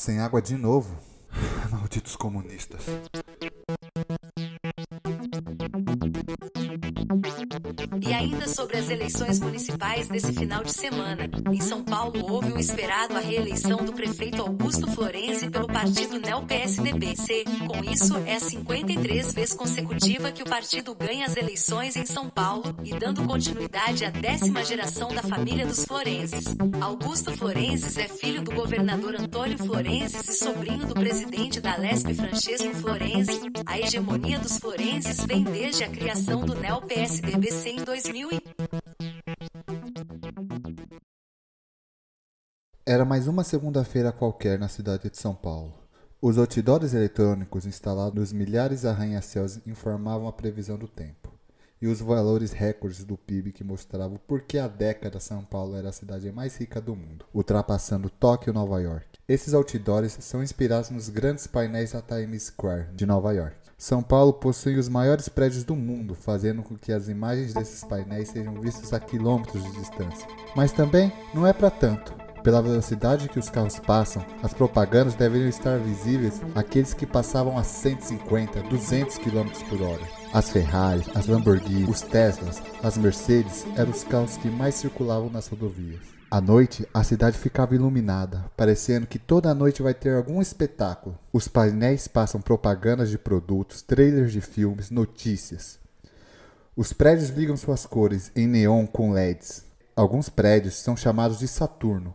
[0.00, 0.96] Sem água de novo?
[1.70, 2.86] Malditos comunistas.
[8.70, 11.28] Sobre as eleições municipais desse final de semana.
[11.52, 17.44] Em São Paulo houve o esperado a reeleição do prefeito Augusto Florenzi pelo partido NEO-PSDB-C.
[17.66, 22.30] Com isso, é a 53 vezes consecutiva que o partido ganha as eleições em São
[22.30, 26.44] Paulo, e dando continuidade à décima geração da família dos Florenzes.
[26.80, 32.72] Augusto Florenzes é filho do governador Antônio Florenzes e sobrinho do presidente da Lespe Francesco
[32.74, 33.40] Florenzi.
[33.66, 38.39] A hegemonia dos Florenzes vem desde a criação do NEO-PSDB-C em 2000
[42.90, 45.72] Era mais uma segunda-feira qualquer na cidade de São Paulo.
[46.20, 51.32] Os outdoors eletrônicos instalados nos milhares de arranha-céus informavam a previsão do tempo.
[51.80, 55.90] E os valores recordes do PIB que mostravam por que há décadas São Paulo era
[55.90, 59.06] a cidade mais rica do mundo, ultrapassando Tóquio e Nova York.
[59.28, 63.54] Esses outdoors são inspirados nos grandes painéis da Times Square de Nova York.
[63.78, 68.30] São Paulo possui os maiores prédios do mundo, fazendo com que as imagens desses painéis
[68.30, 70.26] sejam vistas a quilômetros de distância.
[70.56, 72.29] Mas também não é para tanto.
[72.42, 77.62] Pela velocidade que os carros passam, as propagandas deveriam estar visíveis àqueles que passavam a
[77.62, 80.02] 150, 200 km por hora.
[80.32, 85.48] As Ferraris, as Lamborghini, os Teslas, as Mercedes eram os carros que mais circulavam nas
[85.48, 86.00] rodovias.
[86.30, 91.18] À noite, a cidade ficava iluminada, parecendo que toda noite vai ter algum espetáculo.
[91.32, 95.78] Os painéis passam propagandas de produtos, trailers de filmes, notícias.
[96.76, 99.64] Os prédios ligam suas cores em neon com LEDs.
[99.96, 102.14] Alguns prédios são chamados de Saturno,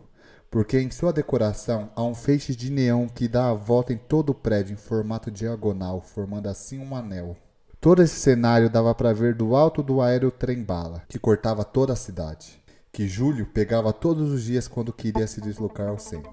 [0.56, 4.30] porque em sua decoração há um feixe de neon que dá a volta em todo
[4.30, 7.36] o prédio em formato diagonal, formando assim um anel.
[7.82, 11.98] Todo esse cenário dava para ver do alto do aéreo trem-bala, que cortava toda a
[11.98, 16.32] cidade, que Júlio pegava todos os dias quando queria se deslocar ao centro.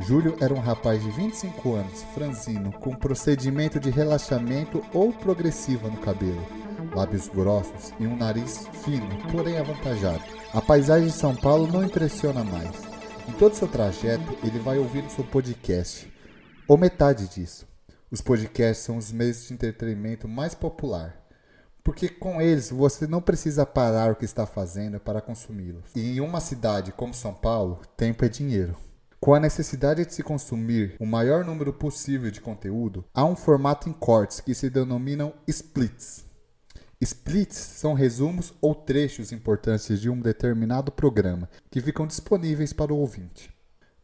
[0.00, 5.96] Júlio era um rapaz de 25 anos, franzino, com procedimento de relaxamento ou progressiva no
[5.96, 6.46] cabelo,
[6.94, 10.22] lábios grossos e um nariz fino, porém avantajado.
[10.52, 12.91] A paisagem de São Paulo não impressiona mais.
[13.28, 16.12] Em todo seu trajeto, ele vai ouvindo seu podcast,
[16.66, 17.66] ou metade disso.
[18.10, 21.16] Os podcasts são os meios de entretenimento mais popular,
[21.84, 25.84] porque com eles você não precisa parar o que está fazendo para consumi-los.
[25.94, 28.76] E em uma cidade como São Paulo, tempo é dinheiro.
[29.20, 33.88] Com a necessidade de se consumir o maior número possível de conteúdo, há um formato
[33.88, 36.24] em cortes que se denominam splits.
[37.02, 42.98] Splits são resumos ou trechos importantes de um determinado programa que ficam disponíveis para o
[42.98, 43.50] ouvinte.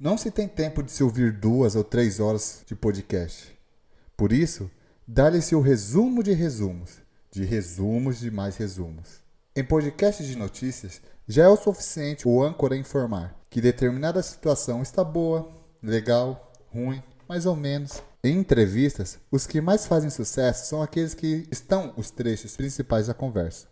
[0.00, 3.56] Não se tem tempo de se ouvir duas ou três horas de podcast.
[4.16, 4.68] Por isso,
[5.06, 6.98] dá-lhe-se o resumo de resumos,
[7.30, 9.20] de resumos de mais resumos.
[9.54, 15.04] Em podcasts de notícias, já é o suficiente o âncora informar que determinada situação está
[15.04, 15.48] boa,
[15.80, 18.02] legal, ruim, mais ou menos.
[18.22, 23.14] Em entrevistas, os que mais fazem sucesso são aqueles que estão os trechos principais da
[23.14, 23.68] conversa.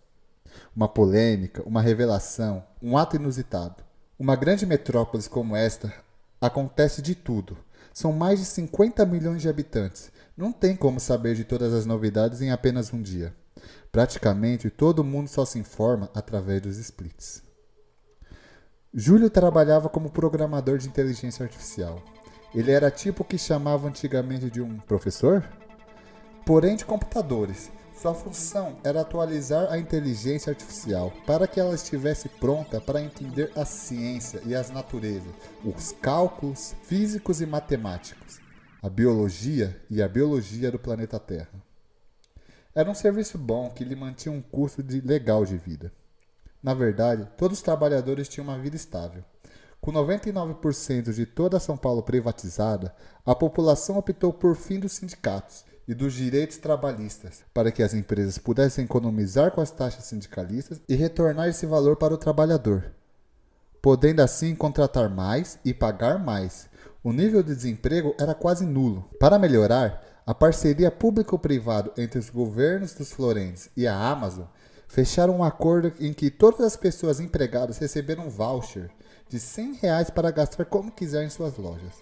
[0.75, 3.83] Uma polêmica, uma revelação, um ato inusitado.
[4.17, 5.93] Uma grande metrópole como esta
[6.41, 7.59] acontece de tudo.
[7.93, 10.13] São mais de 50 milhões de habitantes.
[10.37, 13.35] Não tem como saber de todas as novidades em apenas um dia.
[13.91, 17.43] Praticamente todo mundo só se informa através dos splits.
[18.95, 22.01] Júlio trabalhava como programador de inteligência artificial.
[22.55, 25.47] Ele era tipo o que chamava antigamente de um professor,
[26.45, 27.71] porém de computadores.
[28.01, 33.65] Sua função era atualizar a inteligência artificial para que ela estivesse pronta para entender a
[33.65, 35.33] ciência e as naturezas,
[35.65, 38.39] os cálculos físicos e matemáticos,
[38.83, 41.67] a biologia e a biologia do planeta Terra.
[42.75, 45.91] Era um serviço bom que lhe mantinha um custo de legal de vida.
[46.63, 49.25] Na verdade, todos os trabalhadores tinham uma vida estável.
[49.87, 52.93] Com 99% de toda São Paulo privatizada,
[53.25, 58.37] a população optou por fim dos sindicatos e dos direitos trabalhistas, para que as empresas
[58.37, 62.91] pudessem economizar com as taxas sindicalistas e retornar esse valor para o trabalhador,
[63.81, 66.69] podendo assim contratar mais e pagar mais.
[67.05, 69.09] O nível de desemprego era quase nulo.
[69.21, 74.47] Para melhorar, a parceria público-privada entre os governos dos Florentes e a Amazon
[74.89, 78.91] fecharam um acordo em que todas as pessoas empregadas receberam um voucher
[79.29, 81.95] de 100 reais para gastar como quiser em suas lojas.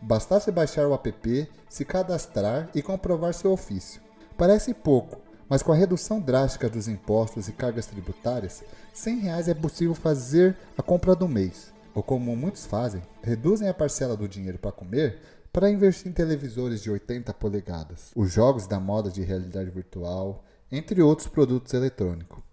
[0.00, 4.00] Bastasse baixar o app, se cadastrar e comprovar seu ofício.
[4.36, 8.62] Parece pouco, mas com a redução drástica dos impostos e cargas tributárias,
[8.92, 11.72] 100 reais é possível fazer a compra do mês.
[11.94, 15.18] Ou como muitos fazem, reduzem a parcela do dinheiro para comer
[15.50, 21.00] para investir em televisores de 80 polegadas, os jogos da moda de realidade virtual, entre
[21.00, 22.45] outros produtos eletrônicos.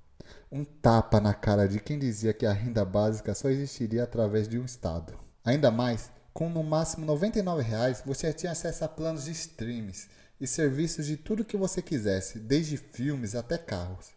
[0.55, 4.59] Um tapa na cara de quem dizia que a renda básica só existiria através de
[4.59, 5.17] um Estado.
[5.44, 10.07] Ainda mais Com no máximo R$ 99,00 você tinha acesso a planos de streams
[10.39, 14.11] e serviços de tudo que você quisesse, desde filmes até carros.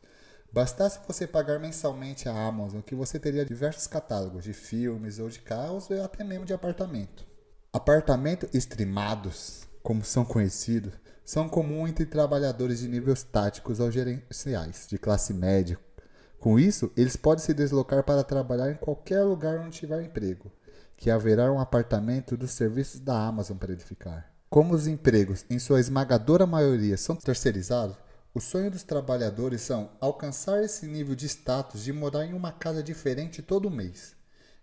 [0.52, 5.38] Bastasse você pagar mensalmente a Amazon que você teria diversos catálogos de filmes ou de
[5.38, 7.26] carros ou até mesmo de apartamento.
[7.72, 10.92] Apartamento streamados, como são conhecidos,
[11.24, 15.78] são comuns entre trabalhadores de níveis táticos ou gerenciais, de classe média.
[16.46, 20.52] Com isso, eles podem se deslocar para trabalhar em qualquer lugar onde tiver emprego,
[20.96, 24.32] que haverá um apartamento dos serviços da Amazon para edificar.
[24.48, 27.96] Como os empregos, em sua esmagadora maioria, são terceirizados,
[28.32, 32.80] o sonho dos trabalhadores são alcançar esse nível de status de morar em uma casa
[32.80, 34.14] diferente todo mês,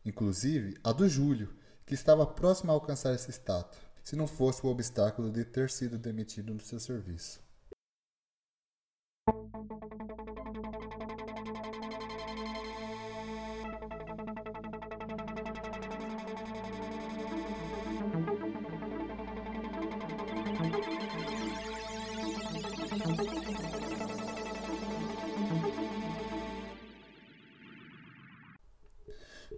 [0.06, 1.50] inclusive a do Júlio,
[1.86, 5.98] que estava próximo a alcançar esse status se não fosse o obstáculo de ter sido
[5.98, 7.42] demitido do seu serviço.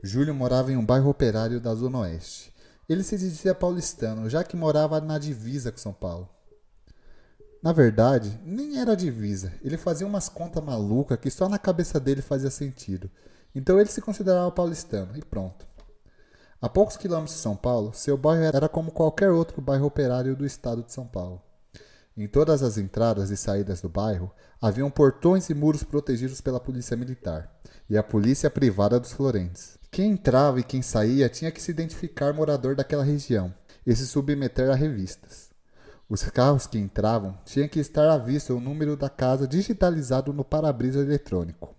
[0.06, 2.54] Júlio morava em um bairro operário da Zona Oeste.
[2.88, 6.30] Ele se dizia paulistano, já que morava na divisa com São Paulo.
[7.62, 9.52] Na verdade, nem era divisa.
[9.64, 13.10] Ele fazia umas contas malucas que só na cabeça dele fazia sentido.
[13.56, 15.66] Então ele se considerava paulistano e pronto.
[16.62, 20.46] A poucos quilômetros de São Paulo, seu bairro era como qualquer outro bairro operário do
[20.46, 21.42] estado de São Paulo.
[22.18, 24.32] Em todas as entradas e saídas do bairro,
[24.62, 27.54] haviam portões e muros protegidos pela polícia militar
[27.90, 29.78] e a polícia privada dos Florentes.
[29.92, 33.54] Quem entrava e quem saía tinha que se identificar morador daquela região
[33.86, 35.50] e se submeter a revistas.
[36.08, 40.46] Os carros que entravam tinham que estar à vista o número da casa digitalizado no
[40.46, 41.76] para-brisa eletrônico.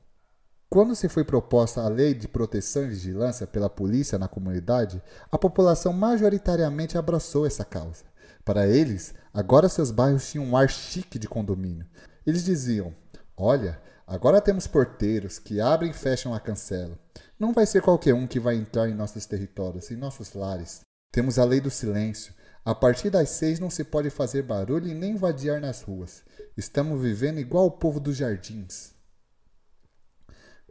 [0.69, 5.03] Quando se foi proposta a lei de proteção e vigilância pela polícia na comunidade,
[5.33, 8.05] a população majoritariamente abraçou essa causa.
[8.45, 11.87] Para eles, agora seus bairros tinham um ar chique de condomínio.
[12.27, 12.95] Eles diziam:
[13.37, 16.99] Olha, agora temos porteiros que abrem e fecham a cancela.
[17.39, 20.81] Não vai ser qualquer um que vai entrar em nossos territórios, em nossos lares.
[21.13, 22.33] Temos a lei do silêncio.
[22.65, 26.25] A partir das seis não se pode fazer barulho e nem vadiar nas ruas.
[26.57, 28.95] Estamos vivendo igual o povo dos jardins.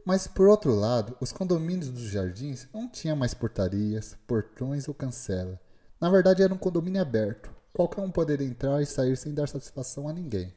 [0.04, 5.60] Mas, por outro lado, os condomínios dos jardins não tinham mais portarias, portões ou cancela.
[6.02, 7.55] Na verdade, era um condomínio aberto.
[7.76, 10.56] Qualquer um poderia entrar e sair sem dar satisfação a ninguém.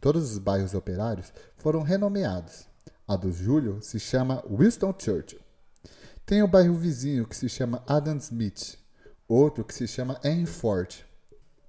[0.00, 2.66] Todos os bairros operários foram renomeados.
[3.06, 5.38] A do Júlio se chama Winston Churchill.
[6.26, 8.76] Tem o bairro vizinho que se chama Adam Smith,
[9.28, 11.06] outro que se chama Ford.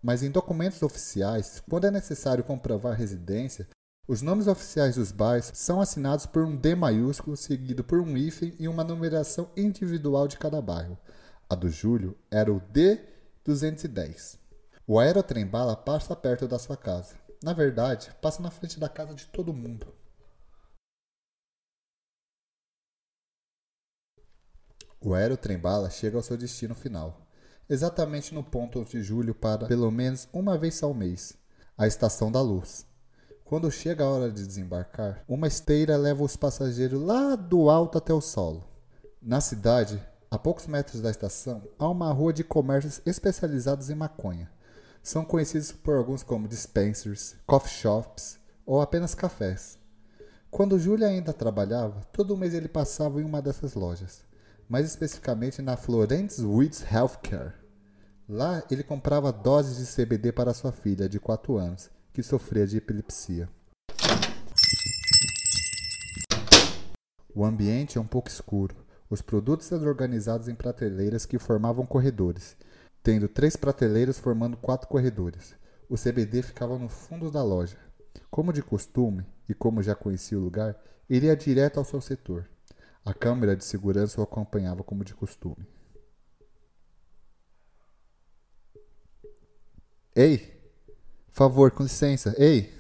[0.02, 3.68] Mas em documentos oficiais, quando é necessário comprovar residência,
[4.08, 8.56] os nomes oficiais dos bairros são assinados por um D maiúsculo seguido por um hífen
[8.58, 10.98] e uma numeração individual de cada bairro.
[11.48, 14.44] A do Júlio era o D210.
[14.88, 17.16] O aerotrem-bala passa perto da sua casa.
[17.44, 19.92] Na verdade, passa na frente da casa de todo mundo.
[25.02, 27.28] O aerotrem-bala chega ao seu destino final,
[27.68, 31.36] exatamente no ponto onde Júlio para pelo menos uma vez ao mês,
[31.76, 32.86] a Estação da Luz.
[33.44, 38.14] Quando chega a hora de desembarcar, uma esteira leva os passageiros lá do alto até
[38.14, 38.70] o solo.
[39.20, 40.00] Na cidade,
[40.30, 44.55] a poucos metros da estação, há uma rua de comércios especializados em maconha.
[45.06, 49.78] São conhecidos por alguns como dispensers, coffee shops ou apenas cafés.
[50.50, 54.26] Quando Júlio ainda trabalhava, todo mês ele passava em uma dessas lojas
[54.68, 57.54] mais especificamente na Florence Woods Healthcare.
[58.28, 62.78] Lá ele comprava doses de CBD para sua filha de 4 anos, que sofria de
[62.78, 63.48] epilepsia.
[67.34, 68.76] O ambiente é um pouco escuro.
[69.08, 72.58] Os produtos eram organizados em prateleiras que formavam corredores,
[73.06, 75.56] tendo três prateleiras formando quatro corredores.
[75.88, 77.78] O CBD ficava no fundo da loja.
[78.32, 80.76] Como de costume, e como já conhecia o lugar,
[81.08, 82.50] iria direto ao seu setor.
[83.06, 85.68] A câmera de segurança o acompanhava como de costume.
[90.16, 90.60] Ei!
[91.30, 92.34] Favor, com licença.
[92.40, 92.74] Ei!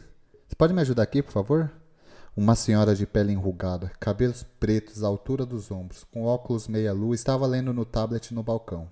[0.48, 1.72] Você pode me ajudar aqui, por favor?
[2.36, 7.46] Uma senhora de pele enrugada, cabelos pretos à altura dos ombros, com óculos meia-lua, estava
[7.46, 8.90] lendo no tablet no balcão.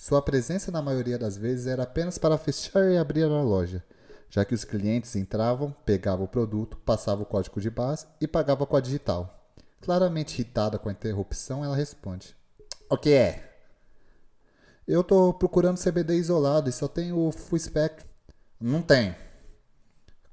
[0.00, 3.84] Sua presença na maioria das vezes era apenas para fechar e abrir a loja,
[4.30, 8.66] já que os clientes entravam, pegavam o produto, passavam o código de base e pagavam
[8.66, 9.52] com a digital.
[9.82, 12.34] Claramente irritada com a interrupção, ela responde:
[12.88, 13.60] O que é?
[14.88, 18.08] Eu tô procurando CBD isolado e só tenho o full spectrum.
[18.58, 19.14] Não tem.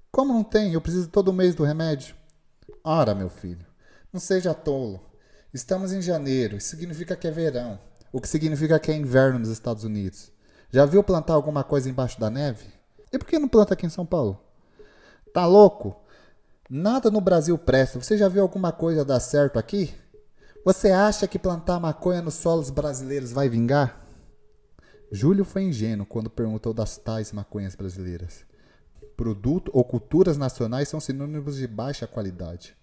[0.10, 0.72] Como não tem?
[0.72, 2.16] Eu preciso todo mês do remédio.
[2.86, 3.68] Ora, meu filho,
[4.14, 5.12] não seja tolo.
[5.54, 7.78] Estamos em janeiro, isso significa que é verão.
[8.12, 10.32] O que significa que é inverno nos Estados Unidos.
[10.72, 12.66] Já viu plantar alguma coisa embaixo da neve?
[13.12, 14.40] E por que não planta aqui em São Paulo?
[15.34, 15.96] Tá louco?
[16.70, 18.00] Nada no Brasil presta.
[18.00, 19.94] Você já viu alguma coisa dar certo aqui?
[20.66, 24.06] Você acha que plantar maconha nos solos brasileiros vai vingar?
[25.10, 28.46] Júlio foi ingênuo quando perguntou das tais maconhas brasileiras.
[29.16, 32.76] Produto ou culturas nacionais são sinônimos de baixa qualidade.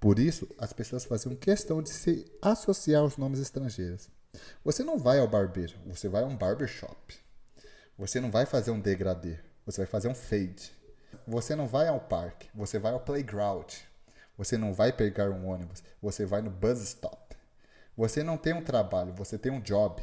[0.00, 4.08] Por isso, as pessoas faziam questão de se associar aos nomes estrangeiros.
[4.64, 7.18] Você não vai ao barbeiro, você vai a um barbershop.
[7.96, 10.72] Você não vai fazer um degradê, você vai fazer um fade.
[11.26, 13.72] Você não vai ao parque, você vai ao playground.
[14.36, 17.36] Você não vai pegar um ônibus, você vai no bus stop.
[17.96, 20.02] Você não tem um trabalho, você tem um job.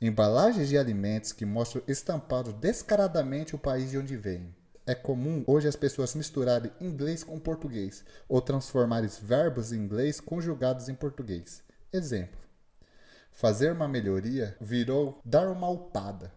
[0.00, 4.54] Embalagens de alimentos que mostram estampado descaradamente o país de onde vêm.
[4.86, 10.88] É comum hoje as pessoas misturarem inglês com português ou transformarem verbos em inglês conjugados
[10.88, 11.62] em português.
[11.92, 12.47] Exemplo:
[13.38, 16.34] fazer uma melhoria virou dar uma upada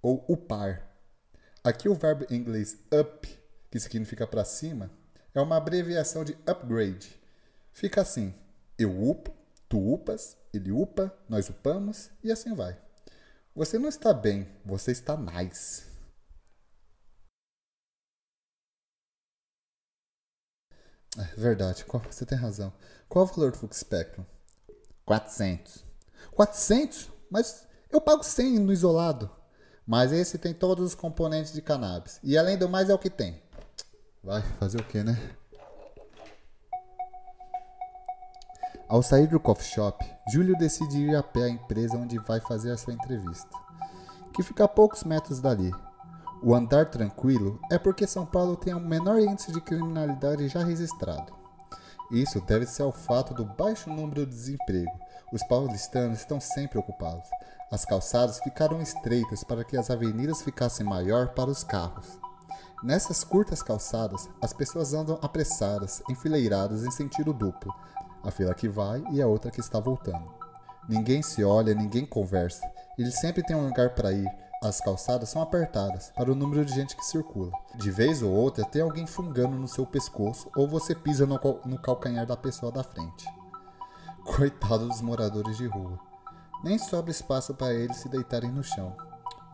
[0.00, 0.88] ou upar.
[1.64, 3.28] Aqui o verbo em inglês up,
[3.68, 4.92] que significa para cima,
[5.34, 7.20] é uma abreviação de upgrade.
[7.72, 8.32] Fica assim:
[8.78, 9.34] eu upo,
[9.68, 12.80] tu upas, ele upa, nós upamos e assim vai.
[13.52, 15.84] Você não está bem, você está nice.
[21.18, 22.72] É verdade, você tem razão.
[23.08, 24.24] Qual o valor do Fux Spectrum?
[25.04, 25.87] 400.
[26.32, 27.10] 400?
[27.30, 29.30] Mas eu pago 100 no isolado.
[29.86, 32.20] Mas esse tem todos os componentes de cannabis.
[32.22, 33.42] E além do mais é o que tem.
[34.22, 35.18] Vai fazer o que, né?
[38.88, 42.70] Ao sair do coffee shop, Júlio decide ir a pé à empresa onde vai fazer
[42.70, 43.50] a sua entrevista,
[44.32, 45.70] que fica a poucos metros dali,
[46.40, 51.32] o andar tranquilo é porque São Paulo tem o menor índice de criminalidade já registrado.
[52.10, 54.98] Isso deve ser ao fato do baixo número de desemprego.
[55.32, 57.28] Os paulistanos estão sempre ocupados.
[57.70, 62.18] As calçadas ficaram estreitas para que as avenidas ficassem maior para os carros.
[62.82, 67.74] Nessas curtas calçadas, as pessoas andam apressadas, enfileiradas em sentido duplo.
[68.22, 70.32] A fila que vai e a outra que está voltando.
[70.88, 72.66] Ninguém se olha, ninguém conversa.
[72.96, 74.28] Eles sempre têm um lugar para ir,
[74.60, 77.52] as calçadas são apertadas para o número de gente que circula.
[77.76, 81.60] De vez ou outra tem alguém fungando no seu pescoço ou você pisa no, cal
[81.64, 83.24] no calcanhar da pessoa da frente.
[84.24, 85.98] Coitado dos moradores de rua.
[86.64, 88.96] Nem sobra espaço para eles se deitarem no chão.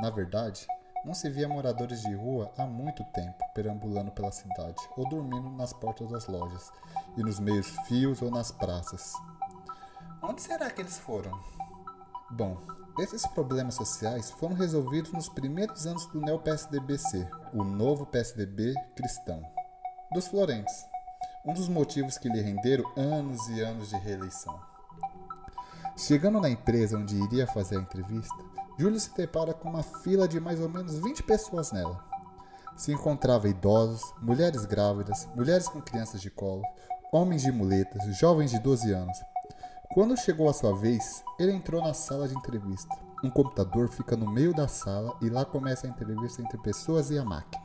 [0.00, 0.66] Na verdade,
[1.04, 5.74] não se via moradores de rua há muito tempo perambulando pela cidade ou dormindo nas
[5.74, 6.72] portas das lojas
[7.14, 9.12] e nos meios fios ou nas praças.
[10.22, 11.38] Onde será que eles foram?
[12.30, 12.56] Bom,
[12.98, 19.42] esses problemas sociais foram resolvidos nos primeiros anos do neo-PSDBC, o novo PSDB cristão,
[20.12, 20.86] dos Florentes,
[21.44, 24.58] um dos motivos que lhe renderam anos e anos de reeleição.
[25.96, 28.34] Chegando na empresa onde iria fazer a entrevista,
[28.78, 32.02] Júlio se depara com uma fila de mais ou menos 20 pessoas nela.
[32.76, 36.62] Se encontrava idosos, mulheres grávidas, mulheres com crianças de colo,
[37.12, 39.16] homens de muletas, jovens de 12 anos,
[39.94, 42.92] quando chegou a sua vez, ele entrou na sala de entrevista.
[43.22, 47.18] Um computador fica no meio da sala e lá começa a entrevista entre pessoas e
[47.18, 47.62] a máquina.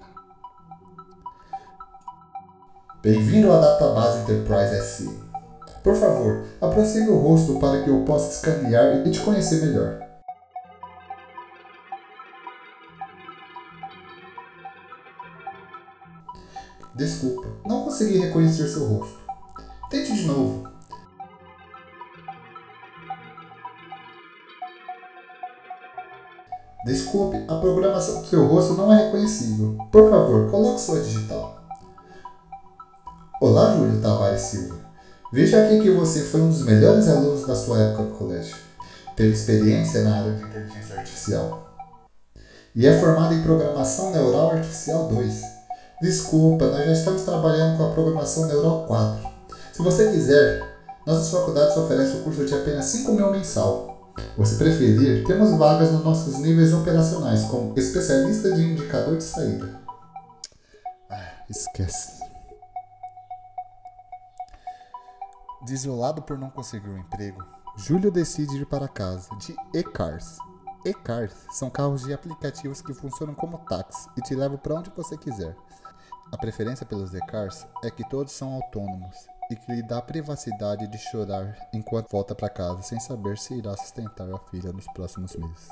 [3.01, 5.19] Bem-vindo à database Enterprise SE.
[5.83, 9.99] Por favor, aproxime o rosto para que eu possa escanear e te conhecer melhor.
[16.93, 19.17] Desculpa, não consegui reconhecer seu rosto.
[19.89, 20.68] Tente de novo.
[26.89, 29.77] Desculpe, a programação do seu rosto não é reconhecível.
[29.91, 31.63] Por favor, coloque sua digital.
[33.39, 34.75] Olá, Júlio Tavares Silva.
[35.31, 38.55] Veja aqui que você foi um dos melhores alunos da sua época no colégio.
[39.15, 41.77] Teve experiência na área de inteligência artificial.
[42.75, 45.41] E é formado em Programação Neural Artificial 2.
[46.01, 49.29] Desculpa, nós já estamos trabalhando com a Programação Neural 4.
[49.73, 50.63] Se você quiser,
[51.05, 53.88] nossas faculdades oferecem o curso de apenas 5 mil mensal.
[54.37, 59.79] Ou se preferir, temos vagas nos nossos níveis operacionais, como especialista de indicador de saída.
[61.09, 62.19] Ah, esquece.
[65.65, 67.43] Desolado por não conseguir um emprego,
[67.75, 70.37] Júlio decide ir para casa de e-cars.
[70.85, 75.17] E-cars são carros de aplicativos que funcionam como táxi e te levam para onde você
[75.17, 75.55] quiser.
[76.31, 79.17] A preferência pelos e-cars é que todos são autônomos
[79.49, 83.75] e que lhe dá privacidade de chorar enquanto volta para casa sem saber se irá
[83.75, 85.69] sustentar a filha nos próximos meses.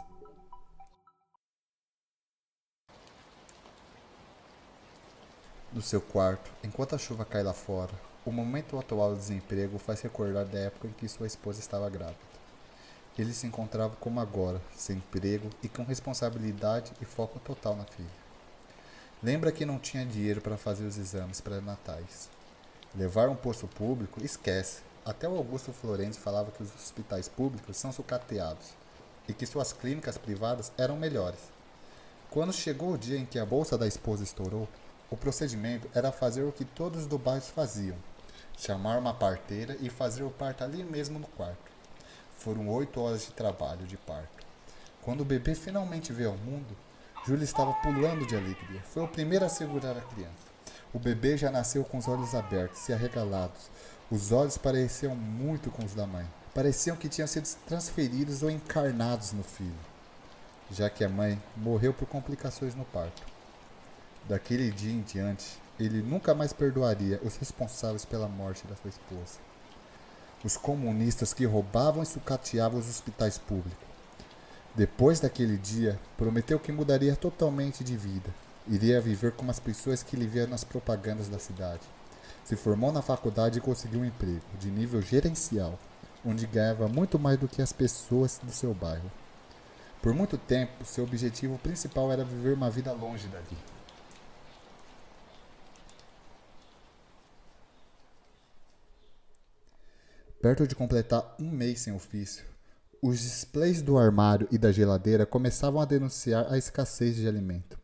[5.72, 7.94] No seu quarto, enquanto a chuva cai lá fora,
[8.26, 12.18] o momento atual do desemprego faz recordar da época em que sua esposa estava grávida.
[13.18, 18.10] Ele se encontrava como agora, sem emprego e com responsabilidade e foco total na filha.
[19.22, 22.37] Lembra que não tinha dinheiro para fazer os exames pré-natais.
[22.96, 24.82] Levar um posto público, esquece.
[25.06, 28.68] Até o Augusto Florenzi falava que os hospitais públicos são sucateados
[29.28, 31.40] e que suas clínicas privadas eram melhores.
[32.30, 34.68] Quando chegou o dia em que a bolsa da esposa estourou,
[35.10, 37.98] o procedimento era fazer o que todos do bairro faziam:
[38.58, 41.72] chamar uma parteira e fazer o parto ali mesmo no quarto.
[42.38, 44.46] Foram oito horas de trabalho de parto.
[45.02, 46.76] Quando o bebê finalmente veio ao mundo,
[47.26, 48.82] Júlia estava pulando de alegria.
[48.82, 50.47] Foi o primeiro a segurar a criança.
[50.94, 53.70] O bebê já nasceu com os olhos abertos e arregalados.
[54.10, 56.26] Os olhos pareciam muito com os da mãe.
[56.54, 59.76] Pareciam que tinham sido transferidos ou encarnados no filho,
[60.72, 63.22] já que a mãe morreu por complicações no parto.
[64.28, 69.40] Daquele dia em diante, ele nunca mais perdoaria os responsáveis pela morte da sua esposa.
[70.44, 73.88] Os comunistas que roubavam e sucateavam os hospitais públicos
[74.78, 78.30] depois daquele dia, prometeu que mudaria totalmente de vida.
[78.70, 81.82] Iria viver como as pessoas que ele via nas propagandas da cidade.
[82.44, 85.80] Se formou na faculdade e conseguiu um emprego de nível gerencial,
[86.26, 89.10] onde ganhava muito mais do que as pessoas do seu bairro.
[90.02, 93.58] Por muito tempo, seu objetivo principal era viver uma vida longe dali.
[100.42, 102.46] Perto de completar um mês sem ofício,
[103.02, 107.77] os displays do armário e da geladeira começavam a denunciar a escassez de alimento.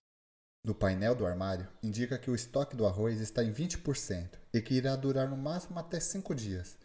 [0.65, 4.76] No painel do armário, indica que o estoque do arroz está em 20% e que
[4.76, 6.78] irá durar no máximo até 5 dias.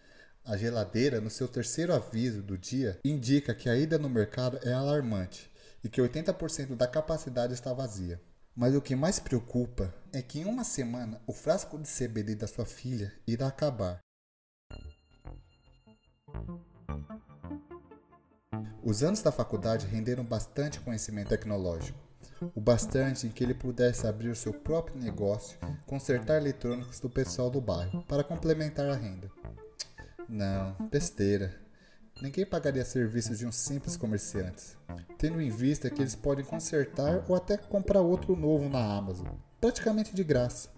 [0.44, 4.72] A geladeira, no seu terceiro aviso do dia, indica que a ida no mercado é
[4.72, 5.48] alarmante
[5.84, 8.20] e que 80% da capacidade está vazia.
[8.52, 12.48] Mas o que mais preocupa é que em uma semana o frasco de CBD da
[12.48, 14.00] sua filha irá acabar.
[18.82, 22.07] Os anos da faculdade renderam bastante conhecimento tecnológico,
[22.54, 27.60] o bastante em que ele pudesse abrir seu próprio negócio, consertar eletrônicos do pessoal do
[27.60, 29.30] bairro, para complementar a renda.
[30.28, 31.54] Não, besteira.
[32.20, 34.76] Ninguém pagaria serviços de uns simples comerciantes,
[35.16, 39.28] tendo em vista que eles podem consertar ou até comprar outro novo na Amazon,
[39.60, 40.68] praticamente de graça.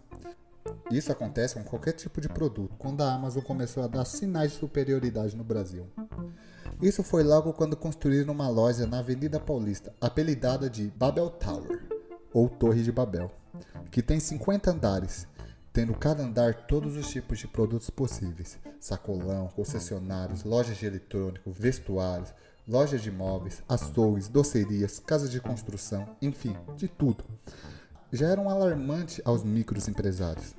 [0.91, 4.59] Isso acontece com qualquer tipo de produto, quando a Amazon começou a dar sinais de
[4.59, 5.87] superioridade no Brasil.
[6.81, 11.83] Isso foi logo quando construíram uma loja na Avenida Paulista, apelidada de Babel Tower,
[12.33, 13.31] ou Torre de Babel,
[13.91, 15.27] que tem 50 andares,
[15.73, 22.33] tendo cada andar todos os tipos de produtos possíveis: sacolão, concessionários, lojas de eletrônico, vestuários,
[22.67, 27.25] lojas de móveis, açougues, docerias, casas de construção, enfim, de tudo.
[28.13, 30.55] Já era um alarmante aos microempresários.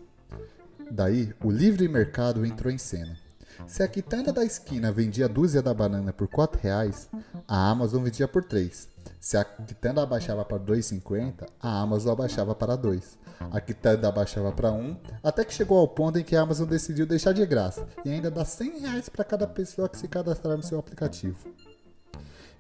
[0.89, 3.17] Daí, o livre mercado entrou em cena
[3.67, 7.09] se a quitanda da esquina vendia a dúzia da banana por 4 reais,
[7.47, 8.87] a Amazon vendia por 3.
[9.19, 13.19] Se a quitanda abaixava para 2,50, a Amazon abaixava para 2.
[13.51, 17.05] A quitanda abaixava para 1, até que chegou ao ponto em que a Amazon decidiu
[17.05, 20.63] deixar de graça e ainda dar 100 reais para cada pessoa que se cadastrar no
[20.63, 21.37] seu aplicativo.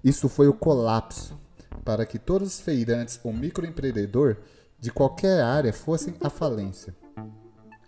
[0.03, 1.39] Isso foi o colapso
[1.83, 4.37] para que todos os feirantes ou microempreendedor
[4.79, 6.95] de qualquer área fossem à falência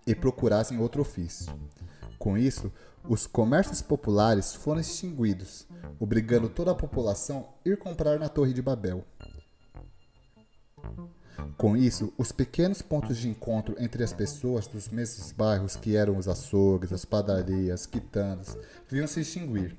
[0.05, 1.51] e procurassem outro ofício.
[2.19, 2.71] Com isso,
[3.07, 5.67] os comércios populares foram extinguidos,
[5.99, 9.03] obrigando toda a população a ir comprar na Torre de Babel.
[11.57, 16.17] Com isso, os pequenos pontos de encontro entre as pessoas dos mesmos bairros, que eram
[16.17, 19.77] os açougues, as padarias, as quitandas, vinham se extinguir.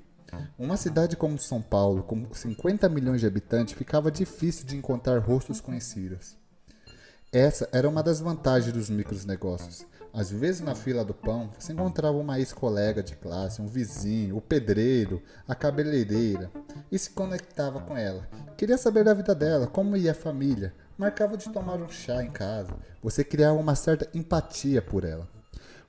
[0.59, 5.61] Uma cidade como São Paulo, com 50 milhões de habitantes, ficava difícil de encontrar rostos
[5.61, 6.37] conhecidos.
[7.33, 9.85] Essa era uma das vantagens dos micronegócios.
[10.14, 14.40] Às vezes na fila do pão você encontrava uma ex-colega de classe, um vizinho, o
[14.40, 16.53] pedreiro, a cabeleireira
[16.90, 18.29] e se conectava com ela.
[18.57, 22.31] Queria saber da vida dela, como ia a família, marcava de tomar um chá em
[22.31, 22.72] casa.
[23.03, 25.29] Você criava uma certa empatia por ela.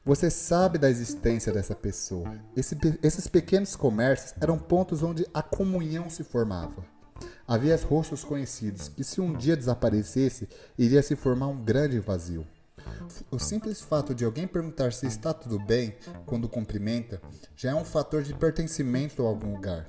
[0.03, 2.33] Você sabe da existência dessa pessoa.
[2.57, 6.83] Esse, esses pequenos comércios eram pontos onde a comunhão se formava.
[7.47, 12.45] Havia rostos conhecidos que, se um dia desaparecesse, iria se formar um grande vazio.
[13.31, 15.95] O simples fato de alguém perguntar se está tudo bem
[16.25, 17.21] quando cumprimenta
[17.55, 19.87] já é um fator de pertencimento a algum lugar.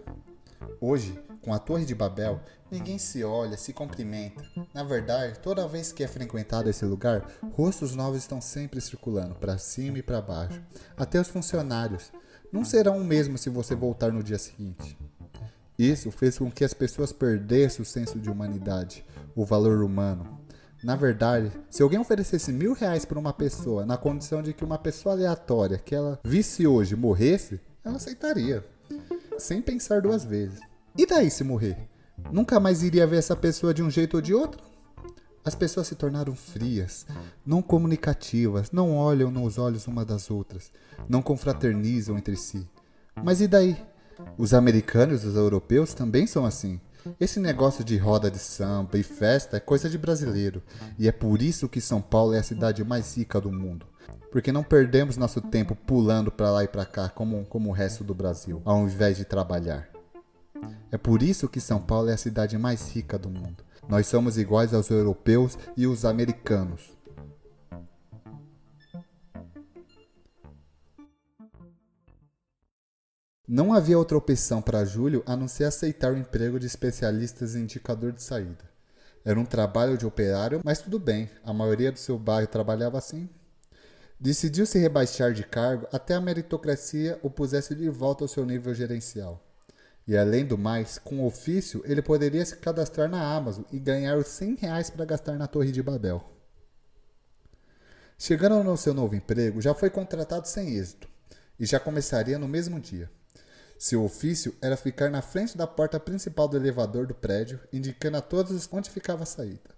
[0.81, 4.45] Hoje, com a Torre de Babel, ninguém se olha, se cumprimenta.
[4.75, 9.57] Na verdade, toda vez que é frequentado esse lugar, rostos novos estão sempre circulando, para
[9.57, 10.61] cima e para baixo.
[10.97, 12.11] Até os funcionários.
[12.51, 14.99] Não serão o mesmo se você voltar no dia seguinte.
[15.79, 19.05] Isso fez com que as pessoas perdessem o senso de humanidade,
[19.35, 20.41] o valor humano.
[20.83, 24.79] Na verdade, se alguém oferecesse mil reais para uma pessoa na condição de que uma
[24.79, 28.65] pessoa aleatória que ela visse hoje morresse, ela aceitaria,
[29.39, 30.61] sem pensar duas vezes.
[30.97, 31.89] E daí se morrer?
[32.31, 34.61] Nunca mais iria ver essa pessoa de um jeito ou de outro?
[35.45, 37.07] As pessoas se tornaram frias,
[37.45, 40.73] não comunicativas, não olham nos olhos uma das outras,
[41.09, 42.69] não confraternizam entre si.
[43.23, 43.77] Mas e daí?
[44.37, 46.81] Os americanos e os europeus também são assim.
[47.21, 50.62] Esse negócio de roda de samba e festa é coisa de brasileiro,
[50.99, 53.87] e é por isso que São Paulo é a cidade mais rica do mundo.
[54.31, 58.03] Porque não perdemos nosso tempo pulando para lá e para cá como, como o resto
[58.03, 59.88] do Brasil, ao invés de trabalhar.
[60.90, 63.64] É por isso que São Paulo é a cidade mais rica do mundo.
[63.88, 66.96] Nós somos iguais aos europeus e os americanos.
[73.49, 77.61] Não havia outra opção para Júlio a não ser aceitar o emprego de especialistas em
[77.61, 78.65] indicador de saída.
[79.25, 83.29] Era um trabalho de operário, mas tudo bem, a maioria do seu bairro trabalhava assim.
[84.19, 88.75] Decidiu se rebaixar de cargo até a meritocracia o pusesse de volta ao seu nível
[88.75, 89.41] gerencial.
[90.09, 94.17] E além do mais, com o ofício, ele poderia se cadastrar na Amazon e ganhar
[94.17, 96.25] os 100 reais para gastar na Torre de Babel.
[98.19, 101.09] Chegando no seu novo emprego, já foi contratado sem êxito
[101.61, 103.09] e já começaria no mesmo dia.
[103.79, 108.23] Seu ofício era ficar na frente da porta principal do elevador do prédio, indicando a
[108.23, 109.77] todos onde ficava a saída.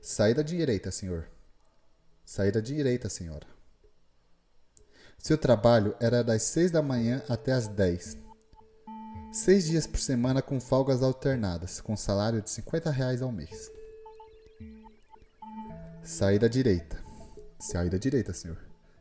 [0.00, 1.26] Saída direita, senhor.
[2.24, 3.46] Saída direita, senhora.
[5.18, 8.16] Seu trabalho era das seis da manhã até as dez.
[9.32, 13.70] Seis dias por semana com folgas alternadas, com salário de 50 reais ao mês.
[16.04, 17.04] Saída direita.
[17.58, 18.58] Saída direita, senhor.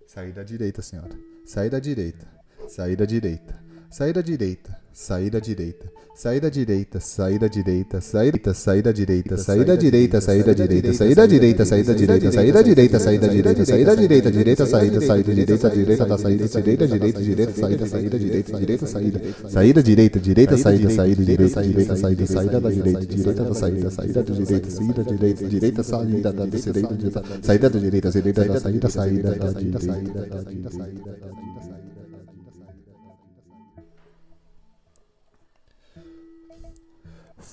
[0.08, 2.26] Saída direita, senhora sair da direita,
[2.68, 3.54] sair da direita,
[3.90, 5.92] sair da direita, Saída direita.
[6.16, 12.32] Saída direita, saída direita, saída, saída direita, saída direita, saída direita, saída direita, saída direita,
[12.32, 17.20] saída direita, saída direita, saída direita, direita, saída, saída direita, direita da saída, direita, direita,
[17.20, 22.60] direita, saída, saída, direita, direita, saída, saída direita, direita, saída, saída, direita, direita, saída, saída
[22.62, 27.70] da direita, direita da saída, saída da direita, saída direita, direita, saída da direita, saída
[27.70, 31.45] da direita, direita da saída, saída da direita, saída da direita.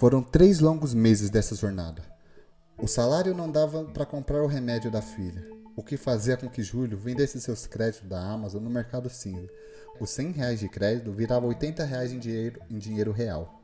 [0.02, 2.02] Foram três longos meses dessa jornada.
[2.76, 6.60] O salário não dava para comprar o remédio da filha, o que fazia com que
[6.60, 9.48] Júlio vendesse seus créditos da Amazon no mercado cinza.
[10.00, 13.62] Os 100 reais de crédito viravam 80 reais em dinheiro, em dinheiro real.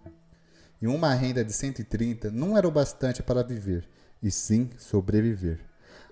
[0.81, 3.89] E uma renda de 130 não era o bastante para viver,
[4.23, 5.59] e sim sobreviver.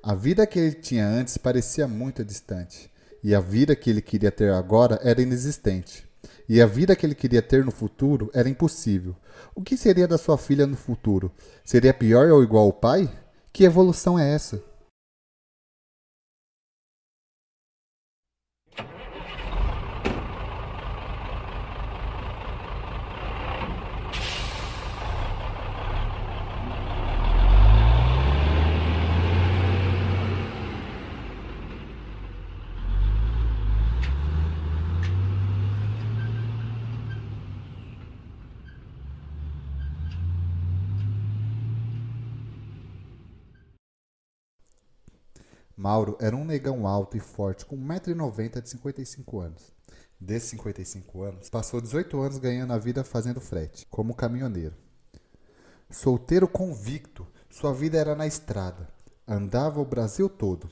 [0.03, 2.91] A vida que ele tinha antes parecia muito distante,
[3.23, 6.05] e a vida que ele queria ter agora era inexistente.
[6.49, 9.15] E a vida que ele queria ter no futuro era impossível.
[9.59, 11.33] O que seria da sua filha no futuro?
[11.65, 13.09] Seria pior ou igual ao pai?
[13.55, 14.63] Que evolução é essa?
[45.87, 49.73] Mauro era um negão alto e forte, com 1,90m de 55 anos.
[50.19, 54.75] Desses 55 anos, passou 18 anos ganhando a vida fazendo frete, como caminhoneiro.
[55.89, 58.89] Solteiro convicto, sua vida era na estrada.
[59.29, 60.69] Andava o Brasil todo.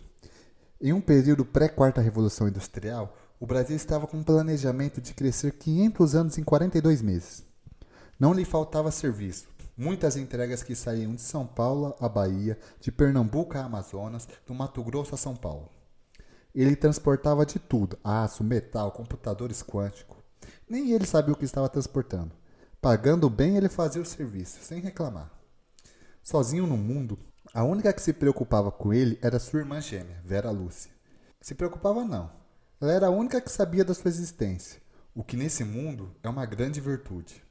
[0.80, 6.14] Em um período pré-quarta Revolução Industrial, o Brasil estava com um planejamento de crescer 500
[6.16, 7.44] anos em 42 meses.
[8.18, 9.53] Não lhe faltava serviço.
[9.76, 14.82] Muitas entregas que saíam de São Paulo à Bahia, de Pernambuco a Amazonas, do Mato
[14.84, 15.68] Grosso a São Paulo.
[16.54, 20.16] Ele transportava de tudo: aço, metal, computadores quânticos.
[20.68, 22.30] Nem ele sabia o que estava transportando.
[22.80, 25.32] Pagando bem, ele fazia o serviço, sem reclamar.
[26.22, 27.18] Sozinho no mundo,
[27.52, 30.92] a única que se preocupava com ele era sua irmã gêmea, Vera Lúcia.
[31.40, 32.30] Se preocupava não.
[32.80, 34.80] Ela era a única que sabia da sua existência,
[35.14, 37.43] o que nesse mundo é uma grande virtude.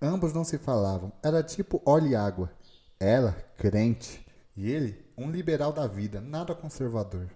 [0.00, 2.52] Ambos não se falavam, era tipo óleo e água.
[3.00, 4.24] Ela, crente,
[4.56, 7.28] e ele, um liberal da vida, nada conservador.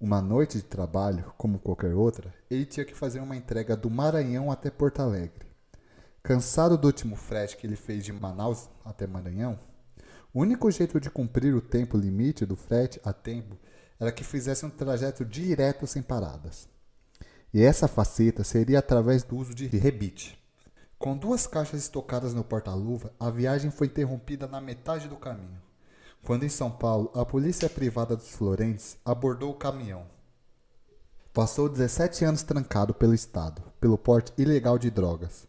[0.00, 4.52] Uma noite de trabalho, como qualquer outra, ele tinha que fazer uma entrega do Maranhão
[4.52, 5.44] até Porto Alegre.
[6.22, 9.58] Cansado do último frete que ele fez de Manaus até Maranhão,
[10.32, 13.58] o único jeito de cumprir o tempo limite do frete a tempo
[13.98, 16.68] era que fizesse um trajeto direto sem paradas.
[17.52, 20.45] E essa faceta seria através do uso de rebite.
[20.98, 25.60] Com duas caixas estocadas no porta-luva, a viagem foi interrompida na metade do caminho.
[26.24, 30.06] Quando em São Paulo, a polícia privada dos Florentes abordou o caminhão.
[31.34, 35.46] Passou 17 anos trancado pelo Estado, pelo porte ilegal de drogas.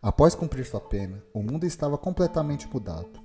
[0.00, 3.20] Após cumprir sua pena, o mundo estava completamente mudado.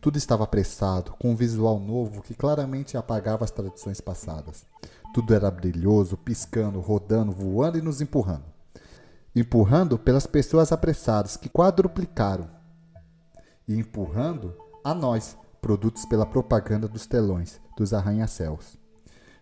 [0.00, 4.66] Tudo estava apressado, com um visual novo que claramente apagava as tradições passadas.
[5.14, 8.52] Tudo era brilhoso, piscando, rodando, voando e nos empurrando.
[9.34, 12.50] Empurrando pelas pessoas apressadas que quadruplicaram.
[13.66, 18.76] E empurrando a nós, produtos pela propaganda dos telões, dos arranha-céus.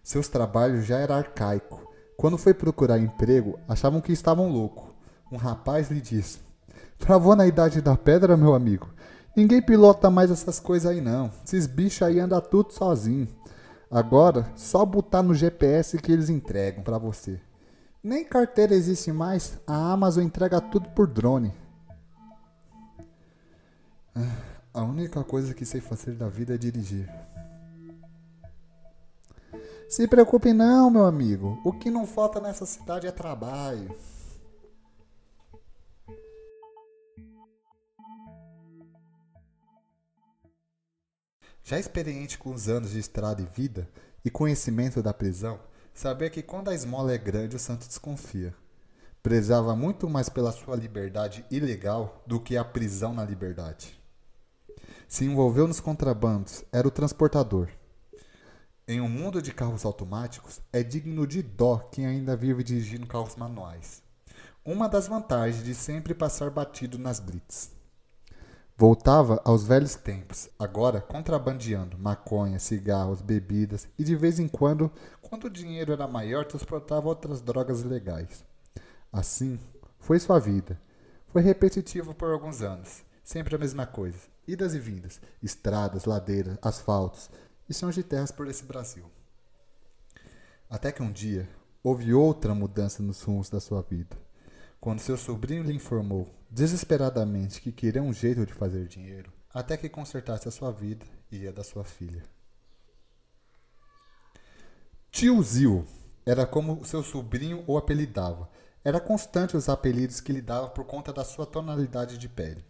[0.02, 1.90] Seus trabalhos já eram arcaico.
[2.16, 4.90] Quando foi procurar emprego, achavam que estavam loucos.
[5.32, 6.38] Um rapaz lhe disse:
[6.98, 8.88] Travou na idade da pedra, meu amigo.
[9.34, 11.32] Ninguém pilota mais essas coisas aí não.
[11.44, 13.26] Esses bichos aí andam tudo sozinho.
[13.90, 17.40] Agora, só botar no GPS que eles entregam para você.
[18.02, 21.52] Nem carteira existe mais, a Amazon entrega tudo por drone.
[24.14, 27.08] Ah, a única coisa que sei fazer da vida é dirigir.
[29.86, 31.60] Se preocupe não, meu amigo.
[31.64, 33.94] O que não falta nessa cidade é trabalho.
[41.62, 43.88] Já experiente com os anos de estrada e vida
[44.24, 45.60] e conhecimento da prisão,
[46.00, 48.54] sabia que quando a esmola é grande o santo desconfia.
[49.22, 54.00] Prezava muito mais pela sua liberdade ilegal do que a prisão na liberdade.
[55.06, 57.68] Se envolveu nos contrabandos, era o transportador.
[58.88, 63.36] Em um mundo de carros automáticos, é digno de dó quem ainda vive dirigindo carros
[63.36, 64.02] manuais.
[64.64, 67.72] Uma das vantagens de sempre passar batido nas blitz.
[68.80, 74.90] Voltava aos velhos tempos, agora contrabandeando maconha, cigarros, bebidas e de vez em quando,
[75.30, 78.44] quando o dinheiro era maior, transportava outras drogas legais.
[79.12, 79.60] Assim,
[80.00, 80.76] foi sua vida.
[81.28, 87.30] Foi repetitivo por alguns anos, sempre a mesma coisa: idas e vindas, estradas, ladeiras, asfaltos
[87.68, 89.04] e chãos de terras por esse Brasil.
[90.68, 91.48] Até que um dia
[91.80, 94.18] houve outra mudança nos rumos da sua vida.
[94.80, 99.88] Quando seu sobrinho lhe informou desesperadamente que queria um jeito de fazer dinheiro, até que
[99.88, 102.24] consertasse a sua vida e a da sua filha.
[105.10, 105.84] Tio
[106.24, 108.48] era como seu sobrinho o apelidava.
[108.84, 112.64] Era constante os apelidos que lhe dava por conta da sua tonalidade de pele.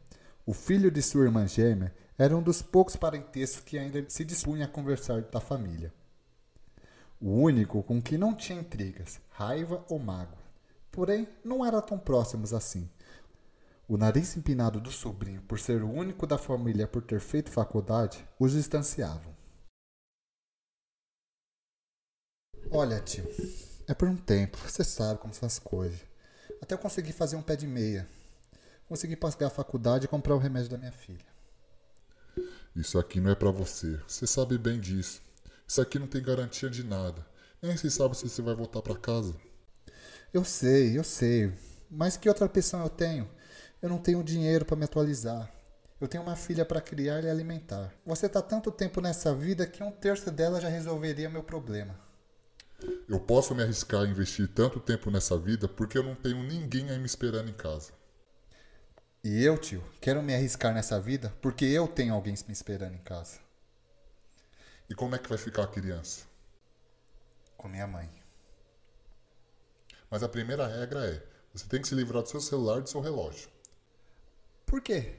[0.46, 4.64] O filho de sua irmã gêmea era um dos poucos parentescos que ainda se dispunha
[4.64, 5.92] a conversar da família.
[7.20, 10.38] O único com que não tinha intrigas, raiva ou mágoa.
[10.90, 12.88] Porém, não eram tão próximos assim.
[13.86, 18.26] O nariz empinado do sobrinho, por ser o único da família por ter feito faculdade,
[18.38, 19.29] os distanciavam.
[22.72, 23.24] Olha, tio,
[23.88, 25.98] é por um tempo, você sabe como são as coisas.
[26.62, 28.08] Até eu consegui fazer um pé de meia.
[28.88, 31.26] Consegui pagar a faculdade e comprar o remédio da minha filha.
[32.76, 33.98] Isso aqui não é para você.
[34.06, 35.20] Você sabe bem disso.
[35.66, 37.26] Isso aqui não tem garantia de nada.
[37.60, 39.34] Nem se sabe se você vai voltar para casa.
[40.32, 41.52] Eu sei, eu sei.
[41.90, 43.28] Mas que outra opção eu tenho?
[43.82, 45.52] Eu não tenho dinheiro para me atualizar.
[46.00, 47.92] Eu tenho uma filha para criar e alimentar.
[48.06, 52.09] Você está tanto tempo nessa vida que um terço dela já resolveria meu problema.
[53.08, 56.90] Eu posso me arriscar a investir tanto tempo nessa vida porque eu não tenho ninguém
[56.90, 57.92] aí me esperando em casa.
[59.22, 63.02] E eu, tio, quero me arriscar nessa vida porque eu tenho alguém me esperando em
[63.02, 63.38] casa.
[64.88, 66.26] E como é que vai ficar a criança?
[67.56, 68.10] Com minha mãe.
[70.10, 72.88] Mas a primeira regra é: você tem que se livrar do seu celular e do
[72.88, 73.48] seu relógio.
[74.64, 75.14] Por quê?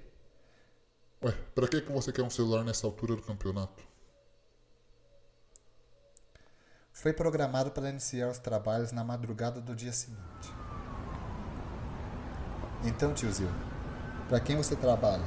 [1.23, 3.90] Ué, pra que, que você quer um celular nessa altura do campeonato?
[7.01, 10.21] Foi programado para iniciar os trabalhos na madrugada do dia seguinte.
[12.83, 13.49] Então, tiozinho,
[14.29, 15.25] para quem você trabalha?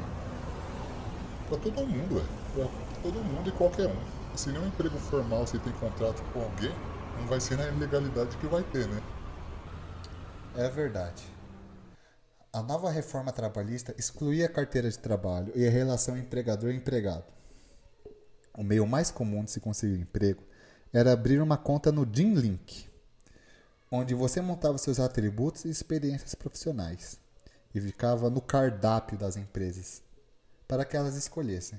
[1.49, 2.25] Pra todo mundo, ué.
[2.55, 4.37] Pra todo mundo e qualquer um.
[4.37, 6.73] Se nenhum emprego formal você tem contrato com alguém,
[7.19, 9.03] não vai ser na ilegalidade que vai ter, né?
[10.55, 11.25] É verdade.
[12.53, 17.25] A nova reforma trabalhista excluía a carteira de trabalho e a relação empregador-empregado.
[18.57, 20.54] O meio mais comum de se conseguir emprego
[20.95, 22.89] era abrir uma conta no Link,
[23.91, 27.19] onde você montava seus atributos e experiências profissionais
[27.75, 30.03] e ficava no cardápio das empresas
[30.67, 31.79] para que elas escolhessem.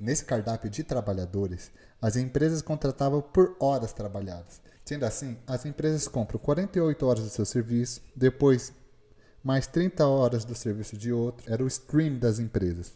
[0.00, 6.38] Nesse cardápio de trabalhadores, as empresas contratavam por horas trabalhadas Sendo assim, as empresas compram
[6.38, 8.72] 48 horas do seu serviço, depois
[9.44, 11.44] mais 30 horas do serviço de outro.
[11.52, 12.94] Era o stream das empresas.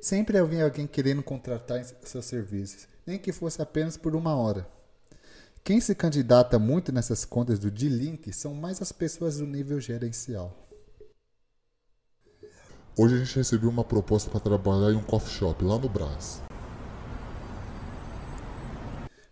[0.00, 4.68] Sempre havia alguém querendo contratar seus serviços, nem que fosse apenas por uma hora.
[5.62, 10.68] Quem se candidata muito nessas contas do D-Link são mais as pessoas do nível gerencial.
[12.98, 16.40] Hoje a gente recebeu uma proposta para trabalhar em um coffee shop lá no Brás.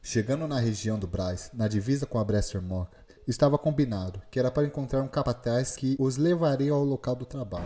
[0.03, 4.51] Chegando na região do Brás, na divisa com a Bresser Moca, Estava combinado que era
[4.51, 7.65] para encontrar um capataz que os levaria ao local do trabalho.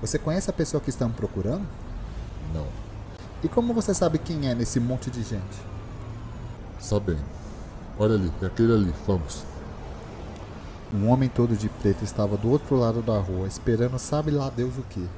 [0.00, 1.66] Você conhece a pessoa que estão procurando?
[2.54, 2.89] Não.
[3.42, 5.58] E como você sabe quem é nesse monte de gente?
[6.78, 7.24] Sabendo.
[7.98, 9.44] Olha ali, é aquele ali, vamos.
[10.92, 14.76] Um homem todo de preto estava do outro lado da rua, esperando sabe lá Deus
[14.76, 15.08] o que.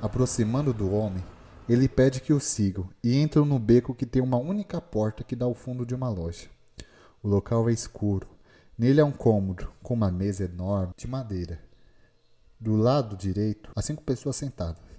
[0.00, 1.22] Aproximando do homem,
[1.68, 5.36] ele pede que o sigam e entram no beco que tem uma única porta que
[5.36, 6.48] dá ao fundo de uma loja.
[7.22, 8.26] O local é escuro.
[8.76, 11.60] Nele é um cômodo com uma mesa enorme de madeira.
[12.58, 14.91] Do lado direito, há cinco pessoas sentadas.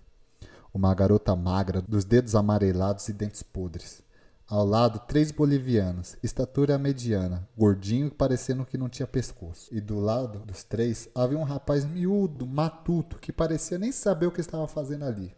[0.74, 4.02] Uma garota magra, dos dedos amarelados e dentes podres.
[4.48, 9.70] Ao lado, três bolivianos, estatura mediana, gordinho parecendo que não tinha pescoço.
[9.72, 14.32] E do lado dos três havia um rapaz miúdo, matuto, que parecia nem saber o
[14.32, 15.32] que estava fazendo ali,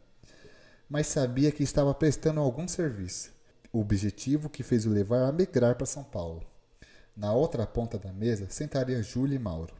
[0.90, 3.30] mas sabia que estava prestando algum serviço.
[3.74, 6.44] O objetivo que fez o levar a migrar para São Paulo.
[7.14, 9.74] Na outra ponta da mesa sentaria Júlia e Mauro.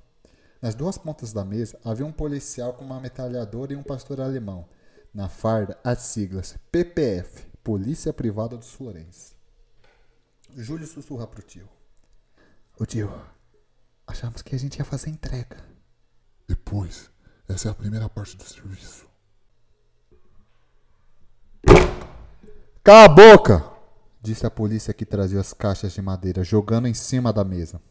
[0.62, 4.66] Nas duas pontas da mesa havia um policial com uma metralhadora e um pastor alemão.
[5.16, 9.34] Na farda, as siglas PPF, Polícia Privada dos Florenses.
[10.54, 11.70] Júlio sussurra pro tio.
[12.78, 13.10] Ô tio,
[14.06, 15.56] achamos que a gente ia fazer entrega.
[16.46, 17.10] Depois,
[17.48, 19.08] essa é a primeira parte do serviço.
[22.84, 23.72] Cala a boca!
[24.22, 27.82] Disse a polícia que trazia as caixas de madeira, jogando em cima da mesa.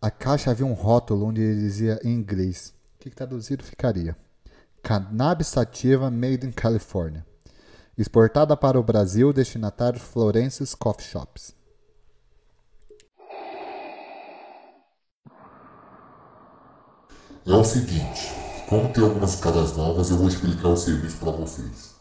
[0.00, 4.16] A caixa havia um rótulo onde ele dizia em inglês, que traduzido ficaria:
[4.84, 7.24] Cannabis sativa made in California.
[7.96, 11.56] Exportada para o Brasil, destinatário Florence's Coffee Shops.
[17.46, 18.30] É o seguinte,
[18.68, 21.94] como tem algumas caras novas, eu vou explicar o serviço para vocês.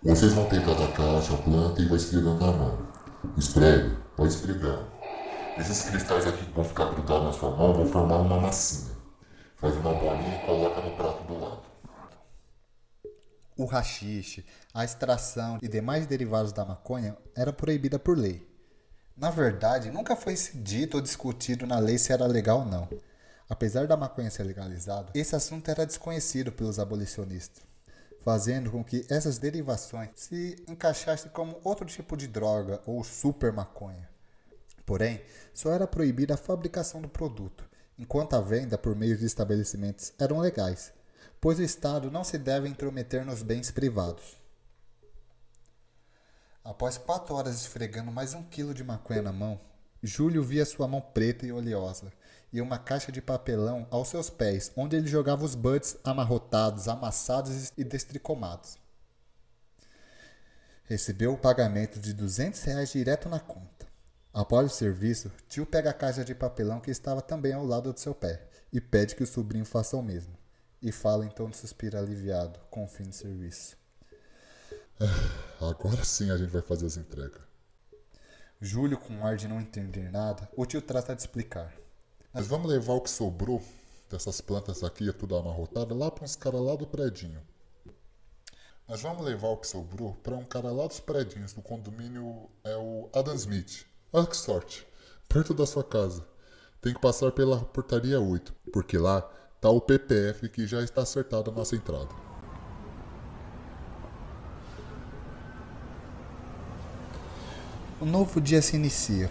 [0.00, 2.78] Vocês vão ter cada caixa, planta e vai esfregando na mão.
[3.36, 4.86] Esfregue, vai esfregando.
[5.58, 8.92] Esses cristais aqui que vão ficar grudados na sua mão vão formar uma massinha.
[9.56, 11.69] Faz uma bolinha e coloca no prato do lado.
[13.60, 14.42] O rachixe,
[14.72, 18.48] a extração e demais derivados da maconha era proibida por lei.
[19.14, 22.88] Na verdade, nunca foi dito ou discutido na lei se era legal ou não.
[23.50, 27.62] Apesar da maconha ser legalizada, esse assunto era desconhecido pelos abolicionistas,
[28.24, 34.08] fazendo com que essas derivações se encaixassem como outro tipo de droga ou super maconha.
[34.86, 35.20] Porém,
[35.52, 37.68] só era proibida a fabricação do produto,
[37.98, 40.94] enquanto a venda por meio de estabelecimentos eram legais,
[41.40, 44.36] pois o Estado não se deve intrometer nos bens privados.
[46.62, 49.58] Após quatro horas esfregando mais um quilo de maconha na mão,
[50.02, 52.12] Júlio via sua mão preta e oleosa
[52.52, 57.72] e uma caixa de papelão aos seus pés, onde ele jogava os buds amarrotados, amassados
[57.76, 58.78] e destricomados.
[60.84, 63.86] Recebeu o pagamento de 200 reais direto na conta.
[64.32, 68.00] Após o serviço, tio pega a caixa de papelão que estava também ao lado do
[68.00, 70.39] seu pé e pede que o sobrinho faça o mesmo.
[70.82, 73.76] E fala então de suspiro aliviado com o fim do serviço.
[75.60, 77.42] Agora sim a gente vai fazer as entregas.
[78.60, 81.74] Júlio, com um ar de não entender nada, o tio trata de explicar.
[82.32, 83.62] Nós vamos levar o que sobrou
[84.10, 87.40] dessas plantas aqui, é tudo amarrotado, lá para uns caras lá do predinho.
[88.86, 92.76] Nós vamos levar o que sobrou para um cara lá dos predinhos, do condomínio, é
[92.76, 93.86] o Adam Smith.
[94.12, 94.86] Olha que sorte,
[95.28, 96.26] perto da sua casa.
[96.80, 99.30] Tem que passar pela portaria 8, porque lá
[99.60, 102.08] tá o PPF que já está acertado a nossa entrada.
[108.00, 109.30] O novo dia se inicia.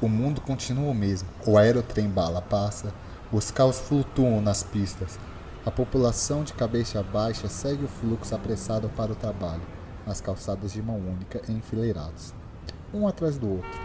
[0.00, 1.28] O mundo continua o mesmo.
[1.46, 2.92] O aerotrem bala passa,
[3.30, 5.18] os carros flutuam nas pistas.
[5.66, 9.62] A população de cabeça baixa segue o fluxo apressado para o trabalho,
[10.06, 12.32] nas calçadas de mão única enfileirados,
[12.94, 13.80] um atrás do outro.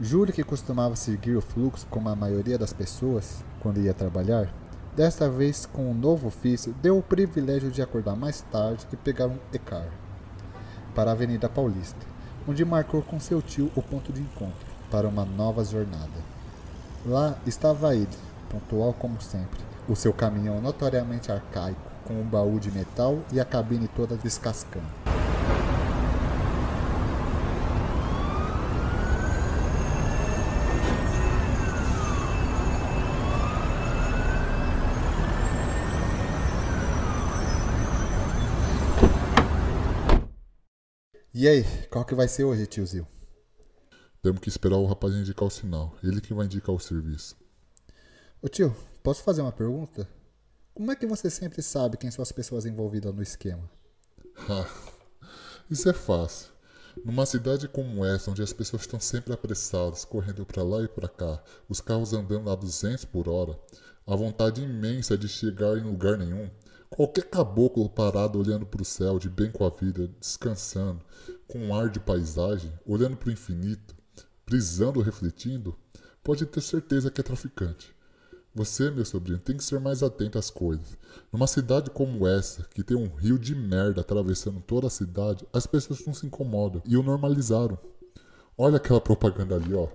[0.00, 4.52] Júlio, que costumava seguir o fluxo como a maioria das pessoas quando ia trabalhar,
[4.96, 9.26] desta vez com um novo ofício, deu o privilégio de acordar mais tarde e pegar
[9.26, 9.88] um ECAR
[10.94, 12.06] para a Avenida Paulista,
[12.46, 16.34] onde marcou com seu tio o ponto de encontro para uma nova jornada.
[17.04, 18.08] Lá estava ele,
[18.48, 23.44] pontual como sempre, o seu caminhão notoriamente arcaico, com um baú de metal e a
[23.44, 25.03] cabine toda descascando.
[41.44, 43.06] E aí, qual que vai ser hoje, tiozinho?
[44.22, 45.94] Temos que esperar o rapaz indicar o sinal.
[46.02, 47.36] Ele que vai indicar o serviço.
[48.40, 50.08] Ô tio, posso fazer uma pergunta?
[50.72, 53.70] Como é que você sempre sabe quem são as pessoas envolvidas no esquema?
[54.48, 54.66] Ah,
[55.70, 56.48] isso é fácil.
[57.04, 61.10] Numa cidade como essa, onde as pessoas estão sempre apressadas, correndo para lá e para
[61.10, 63.60] cá, os carros andando a 200 por hora,
[64.06, 66.48] a vontade imensa de chegar em lugar nenhum,
[66.94, 71.04] qualquer caboclo parado olhando para o céu, de bem com a vida, descansando,
[71.48, 73.94] com um ar de paisagem, olhando para o infinito,
[74.46, 75.76] brisando refletindo,
[76.22, 77.94] pode ter certeza que é traficante.
[78.54, 80.96] Você, meu sobrinho, tem que ser mais atento às coisas.
[81.32, 85.66] Numa cidade como essa, que tem um rio de merda atravessando toda a cidade, as
[85.66, 87.76] pessoas não se incomodam e o normalizaram.
[88.56, 89.88] Olha aquela propaganda ali, ó.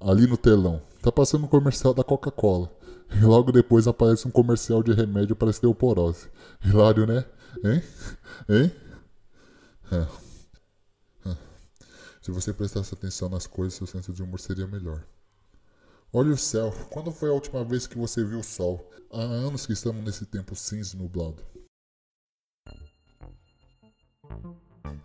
[0.00, 0.82] Ali no telão.
[1.00, 2.68] Tá passando um comercial da Coca-Cola.
[3.14, 6.28] E logo depois aparece um comercial de remédio para osteoporose.
[6.64, 7.24] Hilário, né?
[7.64, 7.82] Hein?
[8.48, 8.72] Hein?
[9.92, 10.31] É.
[12.22, 15.04] Se você prestasse atenção nas coisas, seu senso de humor seria melhor.
[16.12, 16.72] Olha o céu.
[16.90, 18.88] Quando foi a última vez que você viu o sol?
[19.10, 21.44] Há anos que estamos nesse tempo cinza e nublado.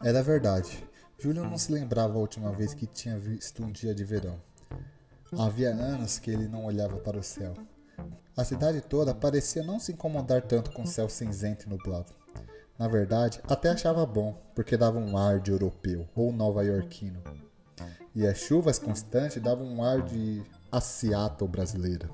[0.03, 0.87] Era verdade.
[1.17, 4.39] Júlio não se lembrava a última vez que tinha visto um dia de verão.
[5.39, 7.55] Havia anos que ele não olhava para o céu.
[8.35, 12.13] A cidade toda parecia não se incomodar tanto com o céu cinzento e nublado.
[12.77, 17.23] Na verdade, até achava bom, porque dava um ar de europeu ou nova-iorquino.
[18.13, 22.09] E as chuvas constantes davam um ar de a Seattle brasileira.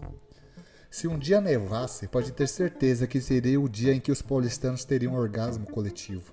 [0.89, 4.85] Se um dia nevasse, pode ter certeza que seria o dia em que os paulistanos
[4.85, 6.31] teriam um orgasmo coletivo.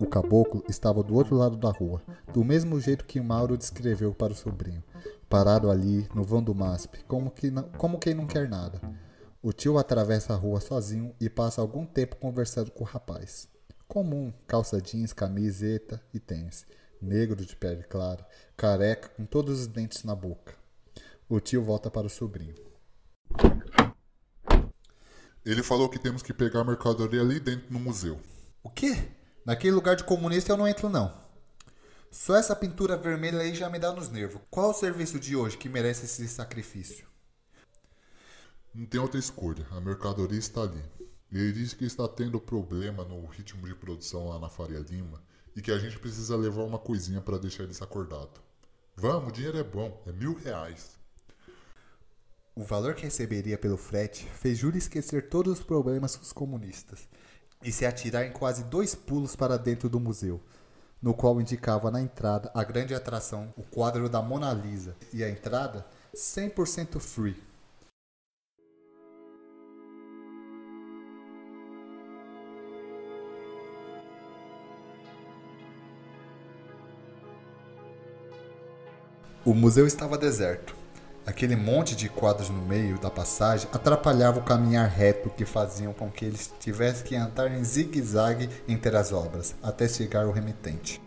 [0.00, 2.02] O caboclo estava do outro lado da rua,
[2.32, 4.82] do mesmo jeito que Mauro descreveu para o sobrinho,
[5.32, 8.78] parado ali no vão do MASP, como, que não, como quem não quer nada.
[9.40, 13.48] O tio atravessa a rua sozinho e passa algum tempo conversando com o rapaz.
[13.88, 16.66] Comum, calça jeans, camiseta e tênis.
[17.00, 18.26] Negro de pele clara,
[18.58, 20.54] careca, com todos os dentes na boca.
[21.26, 22.54] O tio volta para o sobrinho.
[25.46, 28.20] Ele falou que temos que pegar a mercadoria ali dentro no museu.
[28.62, 29.08] O quê?
[29.46, 31.21] Naquele lugar de comunista eu não entro não.
[32.12, 34.42] Só essa pintura vermelha aí já me dá nos nervos.
[34.50, 37.06] Qual o serviço de hoje que merece esse sacrifício?
[38.74, 39.66] Não tem outra escolha.
[39.70, 40.84] A mercadoria está ali.
[41.32, 45.22] Ele disse que está tendo problema no ritmo de produção lá na Faria Lima
[45.56, 48.42] e que a gente precisa levar uma coisinha para deixar eles acordados.
[48.94, 50.98] Vamos, o dinheiro é bom, é mil reais.
[52.54, 57.08] O valor que receberia pelo frete fez Júlio esquecer todos os problemas com os comunistas
[57.62, 60.42] e se atirar em quase dois pulos para dentro do museu,
[61.02, 65.28] no qual indicava na entrada a grande atração, o quadro da Mona Lisa, e a
[65.28, 65.84] entrada
[66.14, 67.42] 100% free.
[79.44, 80.81] O museu estava deserto.
[81.24, 86.10] Aquele monte de quadros no meio da passagem atrapalhava o caminhar reto que faziam com
[86.10, 91.00] que eles tivessem que andar em zigue-zague entre as obras, até chegar ao remitente.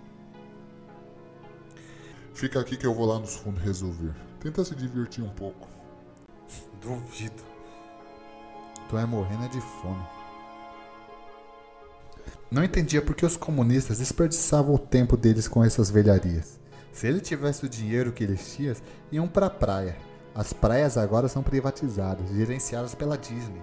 [2.34, 4.14] Fica aqui que eu vou lá nos fundos resolver.
[4.40, 5.68] Tenta se divertir um pouco.
[6.82, 7.44] Duvido.
[8.90, 10.06] Tu é morrendo de fome.
[12.50, 16.60] Não entendia por que os comunistas desperdiçavam o tempo deles com essas velharias.
[16.96, 18.74] Se ele tivesse o dinheiro que eles tinham,
[19.12, 19.98] iam para a praia.
[20.34, 23.62] As praias agora são privatizadas, gerenciadas pela Disney.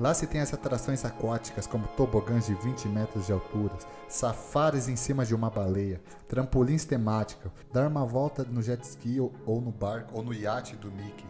[0.00, 3.72] Lá se tem as atrações aquáticas como tobogãs de 20 metros de altura,
[4.08, 9.60] safaris em cima de uma baleia, trampolins temáticos, dar uma volta no jet ski ou
[9.60, 11.24] no barco ou no iate do Mickey,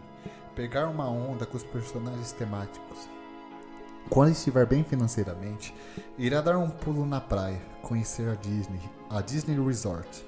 [0.55, 3.07] pegar uma onda com os personagens temáticos.
[4.09, 5.71] Quando estiver bem financeiramente,
[6.17, 10.26] irá dar um pulo na praia, conhecer a Disney, a Disney Resort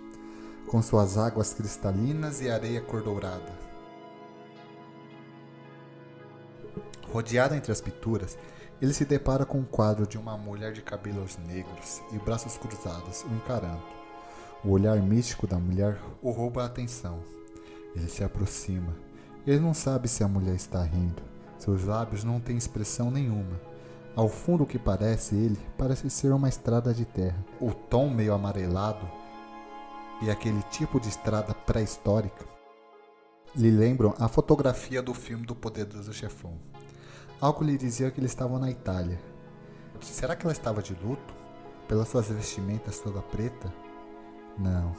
[0.70, 3.52] com suas águas cristalinas e areia cor-dourada.
[7.12, 8.38] Rodeado entre as pinturas,
[8.80, 13.24] ele se depara com um quadro de uma mulher de cabelos negros e braços cruzados,
[13.24, 13.82] o encarando.
[14.64, 17.20] O olhar místico da mulher o rouba a atenção.
[17.96, 18.96] Ele se aproxima.
[19.48, 21.24] Ele não sabe se a mulher está rindo.
[21.58, 23.60] Seus lábios não têm expressão nenhuma.
[24.16, 27.44] Ao fundo, o que parece ele parece ser uma estrada de terra.
[27.60, 29.19] O tom meio amarelado
[30.22, 32.46] e aquele tipo de estrada pré-histórica
[33.56, 36.60] lhe lembram a fotografia do filme do Poderoso Chefão.
[37.42, 39.20] Algo lhe dizia que ele estava na Itália.
[40.02, 41.34] Será que ela estava de luto?
[41.88, 43.74] Pelas suas vestimentas toda preta?
[44.58, 44.94] Não.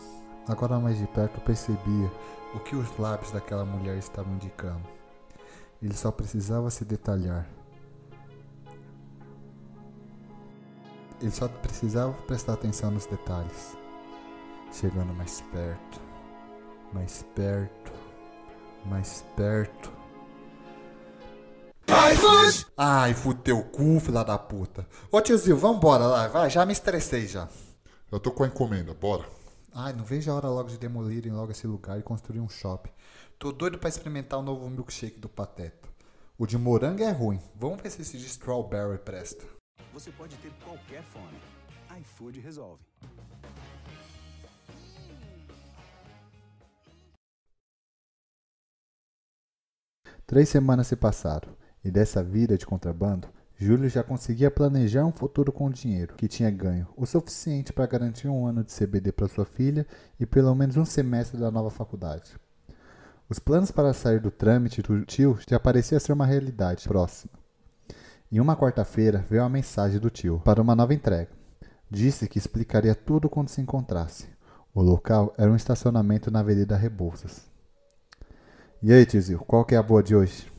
[0.48, 2.10] Agora mais de perto percebia
[2.54, 4.88] o que os lábios daquela mulher estavam indicando.
[5.80, 7.46] Ele só precisava se detalhar.
[11.20, 13.79] Ele só precisava prestar atenção nos detalhes
[14.72, 16.00] chegando mais perto,
[16.92, 17.92] mais perto,
[18.86, 20.00] mais perto.
[22.76, 24.86] Ai, fudeu o cu, filha da puta.
[25.12, 27.48] Ô tiozinho, vambora lá, vai, já me estressei já.
[28.10, 29.24] Eu tô com a encomenda, bora.
[29.72, 32.90] Ai, não vejo a hora logo de demolirem logo esse lugar e construir um shopping.
[33.38, 35.88] Tô doido pra experimentar o novo milkshake do Pateta.
[36.38, 37.38] O de morango é ruim.
[37.54, 39.44] Vamos ver se esse de strawberry presta.
[39.92, 41.38] Você pode ter qualquer fome.
[42.00, 42.82] iFood resolve.
[50.30, 51.48] Três semanas se passaram,
[51.84, 53.26] e dessa vida de contrabando,
[53.56, 57.84] Júlio já conseguia planejar um futuro com o dinheiro que tinha ganho, o suficiente para
[57.84, 59.84] garantir um ano de CBD para sua filha
[60.20, 62.36] e pelo menos um semestre da nova faculdade.
[63.28, 67.32] Os planos para sair do trâmite do tio já parecia ser uma realidade próxima.
[68.30, 71.30] Em uma quarta-feira veio a mensagem do tio para uma nova entrega.
[71.90, 74.28] Disse que explicaria tudo quando se encontrasse.
[74.72, 77.49] O local era um estacionamento na Avenida Rebouças.
[78.82, 80.50] E aí, tiozinho, qual que é a boa de hoje?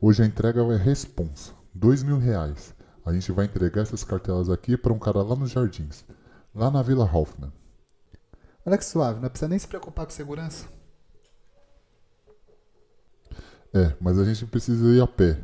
[0.00, 1.52] Hoje a entrega é responsa.
[1.74, 2.72] Dois mil reais.
[3.04, 6.04] A gente vai entregar essas cartelas aqui para um cara lá nos jardins.
[6.54, 7.52] Lá na Vila Hoffman.
[8.64, 10.68] Olha que suave, não precisa nem se preocupar com segurança.
[13.74, 15.36] É, mas a gente precisa ir a pé.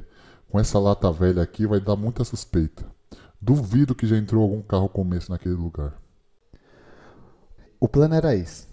[0.49, 2.86] Com essa lata velha aqui vai dar muita suspeita.
[3.41, 6.01] Duvido que já entrou algum carro começo naquele lugar.
[7.80, 8.68] O plano era esse: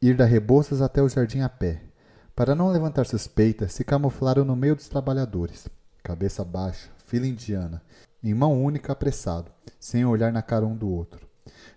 [0.00, 1.93] ir da Rebouças até o jardim a pé.
[2.36, 5.68] Para não levantar suspeitas, se camuflaram no meio dos trabalhadores,
[6.02, 7.80] cabeça baixa, fila indiana,
[8.20, 11.28] em mão única apressado, sem olhar na cara um do outro.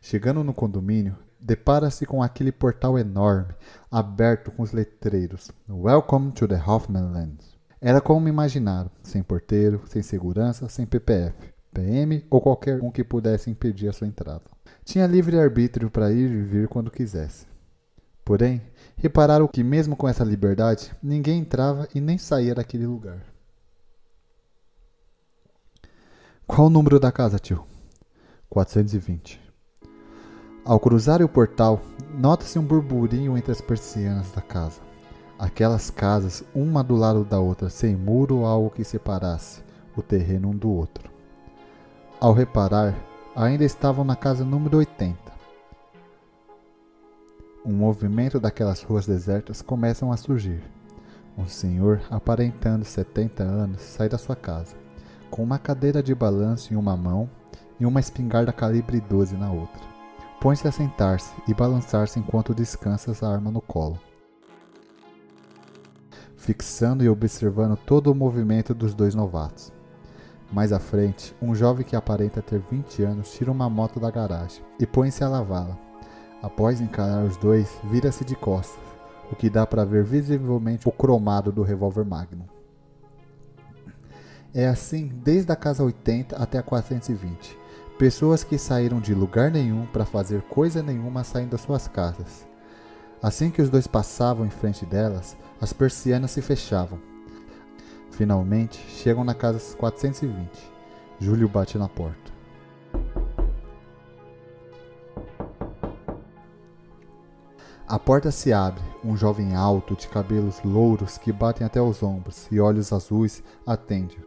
[0.01, 3.53] Chegando no condomínio, depara-se com aquele portal enorme,
[3.91, 7.38] aberto com os letreiros Welcome to the Hoffmanland.
[7.80, 11.36] Era como imaginaram, sem porteiro, sem segurança, sem PPF,
[11.72, 14.45] PM ou qualquer um que pudesse impedir a sua entrada.
[14.84, 17.45] Tinha livre arbítrio para ir e vir quando quisesse.
[18.26, 18.62] Porém,
[18.97, 23.23] repararam que, mesmo com essa liberdade, ninguém entrava e nem saía daquele lugar.
[26.45, 27.63] Qual o número da casa, tio?
[28.49, 29.39] 420.
[30.65, 31.79] Ao cruzar o portal,
[32.13, 34.81] nota-se um burburinho entre as persianas da casa.
[35.37, 39.61] Aquelas casas, uma do lado da outra, sem muro ou algo que separasse
[39.95, 41.11] o terreno um do outro.
[42.19, 42.95] Ao reparar,
[43.35, 45.36] ainda estavam na casa número 80.
[47.68, 50.63] Um movimento daquelas ruas desertas começam a surgir.
[51.38, 54.74] Um senhor, aparentando 70 anos, sai da sua casa,
[55.30, 57.30] com uma cadeira de balanço em uma mão
[57.78, 59.82] e uma espingarda calibre 12 na outra.
[60.39, 63.99] Põe-se a sentar-se e balançar-se enquanto descansa a arma no colo,
[66.38, 69.74] fixando e observando todo o movimento dos dois novatos.
[70.53, 74.63] Mais à frente, um jovem que aparenta ter 20 anos tira uma moto da garagem
[74.80, 75.86] e põe-se a lavá-la.
[76.41, 78.79] Após encarar os dois, vira-se de costas,
[79.31, 82.45] o que dá para ver visivelmente o cromado do revólver Magnum.
[84.53, 87.57] É assim desde a casa 80 até a 420.
[87.97, 92.47] Pessoas que saíram de lugar nenhum para fazer coisa nenhuma saindo das suas casas.
[93.21, 96.99] Assim que os dois passavam em frente delas, as persianas se fechavam.
[98.11, 100.49] Finalmente, chegam na casa 420.
[101.19, 102.36] Júlio bate na porta.
[107.88, 108.83] A porta se abre.
[109.01, 114.17] Um jovem alto, de cabelos louros que batem até os ombros e olhos azuis, atende.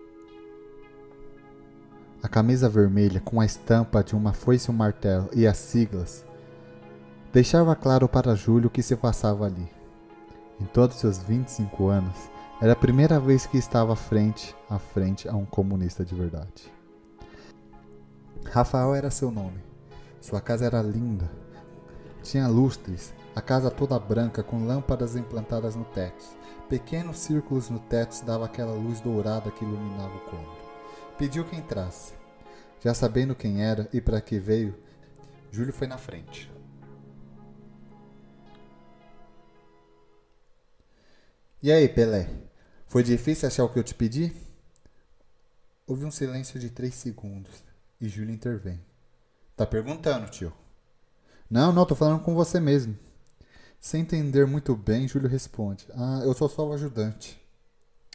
[2.22, 6.24] A camisa vermelha, com a estampa de uma foice e um martelo e as siglas,
[7.34, 9.68] deixava claro para Júlio o que se passava ali.
[10.58, 12.30] Em todos seus 25 anos,
[12.62, 16.72] era a primeira vez que estava frente a frente a um comunista de verdade.
[18.50, 19.62] Rafael era seu nome.
[20.18, 21.30] Sua casa era linda.
[22.22, 26.24] Tinha lustres, a casa toda branca com lâmpadas implantadas no teto.
[26.68, 30.58] Pequenos círculos no teto davam aquela luz dourada que iluminava o cômodo.
[31.18, 32.14] Pediu que entrasse.
[32.80, 34.74] Já sabendo quem era e para que veio,
[35.50, 36.50] Júlio foi na frente.
[41.62, 42.30] E aí, Pelé?
[42.86, 44.32] Foi difícil achar o que eu te pedi?
[45.86, 47.62] Houve um silêncio de três segundos
[48.00, 48.80] e Júlio intervém.
[49.56, 50.52] Tá perguntando, tio?
[51.50, 52.96] Não, não, tô falando com você mesmo.
[53.80, 57.40] Sem entender muito bem, Júlio responde: Ah, eu sou só o ajudante.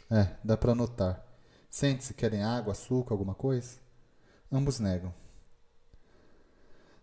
[0.08, 1.26] É, dá pra notar.
[1.68, 3.78] Sente-se, querem água, açúcar, alguma coisa?
[4.50, 5.12] Ambos negam.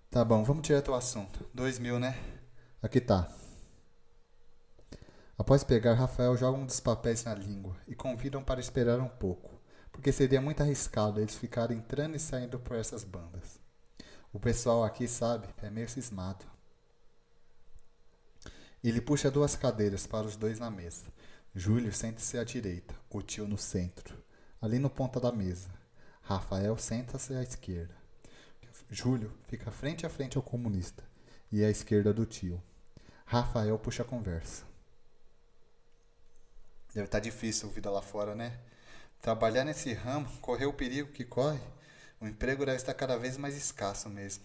[0.10, 1.46] Tá bom, vamos direto ao assunto.
[1.54, 2.18] Dois mil, né?
[2.82, 3.30] Aqui tá.
[5.38, 9.60] Após pegar, Rafael joga um dos papéis na língua e convidam para esperar um pouco,
[9.92, 13.60] porque seria muito arriscado eles ficarem entrando e saindo por essas bandas.
[14.32, 16.53] O pessoal aqui, sabe, é meio cismado.
[18.84, 21.06] Ele puxa duas cadeiras para os dois na mesa.
[21.56, 24.22] Júlio sente-se à direita, o tio no centro.
[24.62, 25.70] ali no ponta da mesa.
[26.22, 27.96] Rafael senta-se à esquerda.
[28.90, 31.04] Júlio fica frente a frente ao comunista
[31.52, 32.62] e à esquerda do tio.
[33.26, 34.64] Rafael puxa a conversa.
[36.94, 38.60] Deve estar tá difícil a vida lá fora, né?
[39.22, 41.62] Trabalhar nesse ramo, correr o perigo que corre,
[42.20, 44.44] o emprego deve estar cada vez mais escasso mesmo.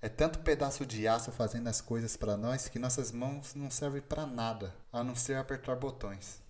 [0.00, 4.02] É tanto pedaço de aço fazendo as coisas para nós que nossas mãos não servem
[4.02, 6.40] para nada, a não ser apertar botões.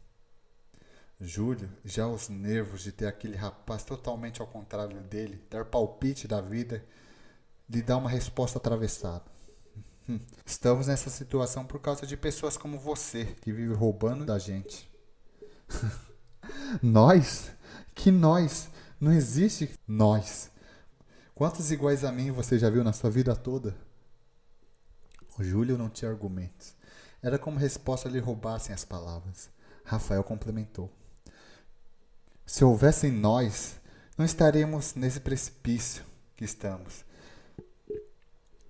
[1.20, 6.40] Júlio, já os nervos de ter aquele rapaz totalmente ao contrário dele, dar palpite da
[6.40, 6.84] vida,
[7.68, 9.24] lhe dá uma resposta atravessada.
[10.44, 14.90] Estamos nessa situação por causa de pessoas como você, que vive roubando da gente.
[16.82, 17.51] nós?
[17.94, 18.68] Que nós?
[19.01, 20.51] Não existe nós.
[21.37, 23.76] Quantos iguais a mim você já viu na sua vida toda?
[25.39, 26.74] O Júlio não tinha argumentos.
[27.22, 29.51] Era como resposta lhe roubassem as palavras.
[29.84, 30.91] Rafael complementou.
[32.47, 33.76] Se houvessem nós,
[34.16, 36.03] não estaríamos nesse precipício
[36.34, 37.05] que estamos.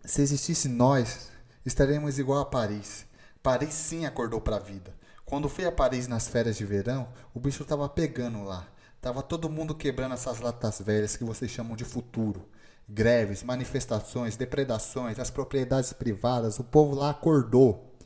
[0.05, 1.29] Se existisse nós,
[1.65, 3.07] estaríamos igual a Paris.
[3.45, 4.93] Paris sim acordou para a vida.
[5.25, 8.67] Quando fui a Paris nas férias de verão, o bicho estava pegando lá.
[9.01, 12.45] Tava todo mundo quebrando essas latas velhas que vocês chamam de futuro.
[12.89, 17.97] Greves, manifestações, depredações, as propriedades privadas, o povo lá acordou.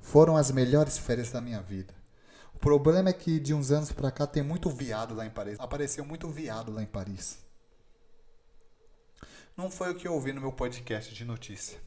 [0.00, 1.94] Foram as melhores férias da minha vida.
[2.54, 5.58] O problema é que de uns anos para cá tem muito viado lá em Paris.
[5.58, 7.38] Apareceu muito viado lá em Paris.
[9.56, 11.78] Não foi o que eu ouvi no meu podcast de notícia.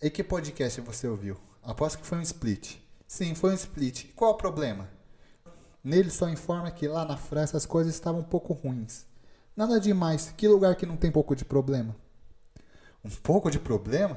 [0.00, 1.36] E que podcast você ouviu?
[1.62, 2.76] Aposto que foi um split.
[3.06, 4.12] Sim, foi um split.
[4.14, 4.88] Qual o problema?
[5.82, 9.06] Nele só informa que lá na França as coisas estavam um pouco ruins.
[9.56, 10.32] Nada demais.
[10.36, 11.94] Que lugar que não tem pouco de problema?
[13.04, 14.16] Um pouco de problema?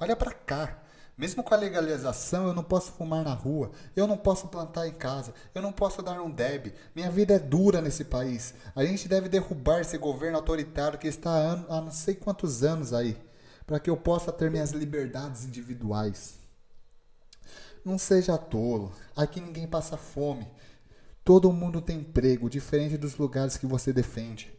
[0.00, 0.78] Olha para cá.
[1.20, 4.92] Mesmo com a legalização, eu não posso fumar na rua, eu não posso plantar em
[4.94, 6.72] casa, eu não posso dar um deb.
[6.96, 8.54] Minha vida é dura nesse país.
[8.74, 11.30] A gente deve derrubar esse governo autoritário que está
[11.68, 13.18] há, não sei quantos anos aí,
[13.66, 16.38] para que eu possa ter minhas liberdades individuais.
[17.84, 18.90] Não seja tolo.
[19.14, 20.48] Aqui ninguém passa fome.
[21.24, 24.52] Todo mundo tem emprego, diferente dos lugares que você defende.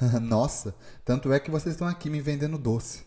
[0.22, 3.04] Nossa, tanto é que vocês estão aqui me vendendo doce.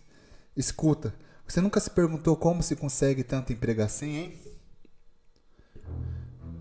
[0.56, 1.14] Escuta,
[1.48, 4.42] você nunca se perguntou como se consegue tanto emprego assim, hein?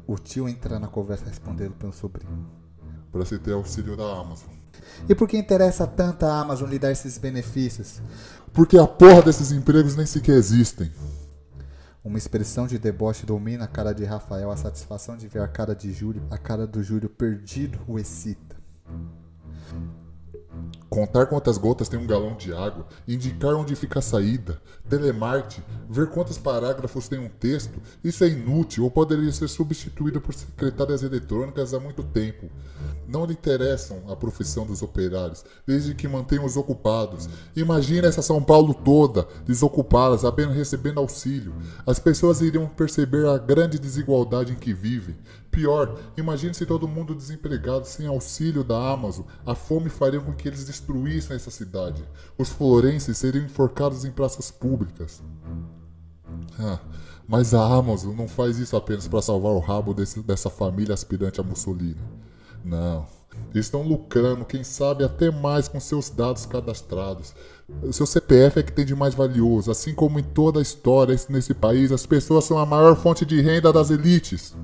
[0.07, 2.47] O tio entra na conversa respondendo pelo sobrinho.
[3.11, 4.51] Para se ter auxílio da Amazon.
[5.09, 8.01] E por que interessa tanto a Amazon lhe dar esses benefícios?
[8.53, 10.93] Porque a porra desses empregos nem sequer existem.
[12.07, 14.53] Uma expressão de deboche domina a cara de Rafael.
[14.53, 18.55] A satisfação de ver a cara de Júlio, a cara do Júlio perdido, o excita.
[20.89, 26.09] Contar quantas gotas tem um galão de água, indicar onde fica a saída, telemarketing, ver
[26.09, 31.75] quantos parágrafos tem um texto, isso é inútil ou poderia ser substituído por secretárias eletrônicas
[31.75, 32.49] há muito tempo.
[33.09, 37.29] Não lhe interessam a profissão dos operários, desde que mantenham-os ocupados.
[37.55, 41.55] Imagina essa São Paulo toda, desocupadas, apenas recebendo auxílio.
[41.87, 45.17] As pessoas iriam perceber a grande desigualdade em que vivem.
[45.51, 49.25] Pior, imagine se todo mundo desempregado sem auxílio da Amazon.
[49.45, 52.05] A fome faria com que eles destruíssem essa cidade.
[52.37, 55.23] Os florenses seriam enforcados em praças públicas.
[56.59, 56.79] Ah,
[57.27, 61.41] mas a Amazon não faz isso apenas para salvar o rabo desse, dessa família aspirante
[61.41, 62.01] a Mussolini.
[62.65, 63.07] Não.
[63.55, 67.35] Estão lucrando, quem sabe até mais com seus dados cadastrados.
[67.91, 69.71] Seu CPF é que tem de mais valioso.
[69.71, 73.41] Assim como em toda a história nesse país, as pessoas são a maior fonte de
[73.41, 74.55] renda das elites.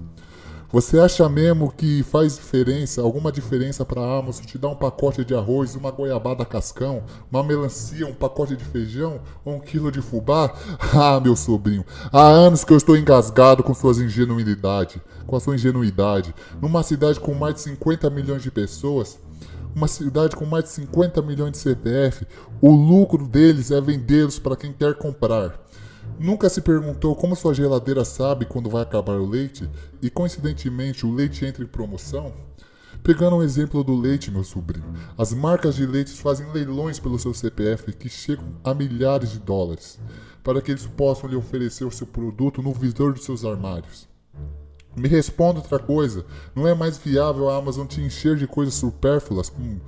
[0.73, 5.23] Você acha mesmo que faz diferença, alguma diferença para a Amazon te dar um pacote
[5.23, 10.01] de arroz, uma goiabada cascão, uma melancia, um pacote de feijão ou um quilo de
[10.01, 10.51] fubá?
[10.95, 15.55] Ah, meu sobrinho, há anos que eu estou engasgado com suas ingenuidade, com a sua
[15.55, 16.35] ingenuidade.
[16.61, 19.19] Numa cidade com mais de 50 milhões de pessoas,
[19.75, 22.27] uma cidade com mais de 50 milhões de CPF,
[22.63, 25.53] o lucro deles é vendê-los para quem quer comprar.
[26.19, 29.69] Nunca se perguntou como sua geladeira sabe quando vai acabar o leite
[30.01, 32.33] e coincidentemente o leite entra em promoção?
[33.03, 37.35] Pegando um exemplo do leite, meu sobrinho, as marcas de leites fazem leilões pelo seu
[37.35, 39.99] CPF que chegam a milhares de dólares
[40.43, 44.09] para que eles possam lhe oferecer o seu produto no visor dos seus armários.
[44.97, 49.49] Me responda outra coisa: não é mais viável a Amazon te encher de coisas supérfluas
[49.49, 49.81] como,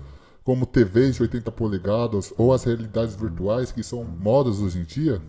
[0.44, 5.20] como TVs de 80 polegadas ou as realidades virtuais que são modas hoje em dia?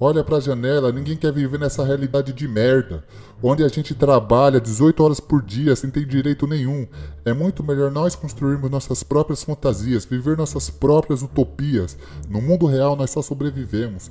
[0.00, 3.04] Olha para a janela, ninguém quer viver nessa realidade de merda,
[3.40, 6.86] onde a gente trabalha 18 horas por dia sem ter direito nenhum.
[7.24, 11.96] É muito melhor nós construirmos nossas próprias fantasias, viver nossas próprias utopias.
[12.28, 14.10] No mundo real nós só sobrevivemos.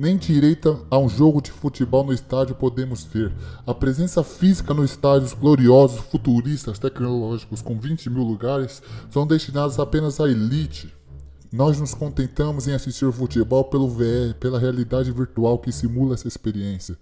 [0.00, 3.34] Nem direita a um jogo de futebol no estádio podemos ter.
[3.66, 8.80] A presença física nos estádios gloriosos, futuristas, tecnológicos com 20 mil lugares
[9.10, 10.94] são destinados apenas à elite.
[11.50, 16.96] Nós nos contentamos em assistir futebol pelo VR, pela realidade virtual que simula essa experiência.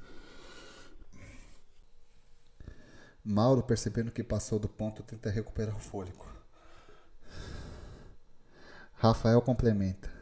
[3.23, 6.25] Mauro, percebendo que passou do ponto, tenta recuperar o fôlego.
[8.95, 10.16] Rafael complementa.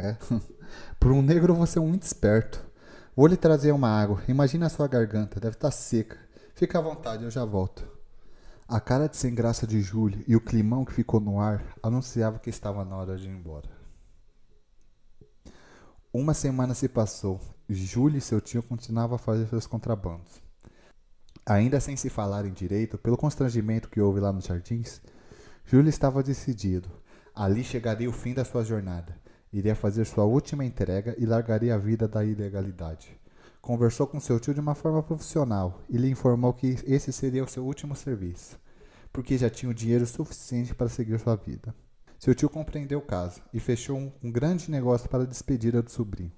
[0.00, 0.16] É.
[0.98, 2.64] Por um negro você é muito esperto.
[3.14, 4.22] Vou lhe trazer uma água.
[4.28, 6.18] Imagina a sua garganta, deve estar tá seca.
[6.54, 7.86] Fica à vontade, eu já volto.
[8.66, 12.38] A cara de sem graça de Júlio e o climão que ficou no ar anunciava
[12.38, 13.68] que estava na hora de ir embora.
[16.12, 17.40] Uma semana se passou.
[17.68, 20.40] Júlio e seu tio continuavam a fazer seus contrabandos.
[21.44, 25.00] Ainda sem se falarem direito, pelo constrangimento que houve lá nos jardins,
[25.64, 26.88] Júlio estava decidido.
[27.34, 29.20] Ali chegaria o fim da sua jornada
[29.52, 33.18] iria fazer sua última entrega e largaria a vida da ilegalidade.
[33.60, 37.48] Conversou com seu tio de uma forma profissional e lhe informou que esse seria o
[37.48, 38.58] seu último serviço,
[39.12, 41.74] porque já tinha o dinheiro suficiente para seguir sua vida.
[42.18, 45.90] Seu tio compreendeu o caso e fechou um, um grande negócio para a despedida do
[45.90, 46.32] sobrinho.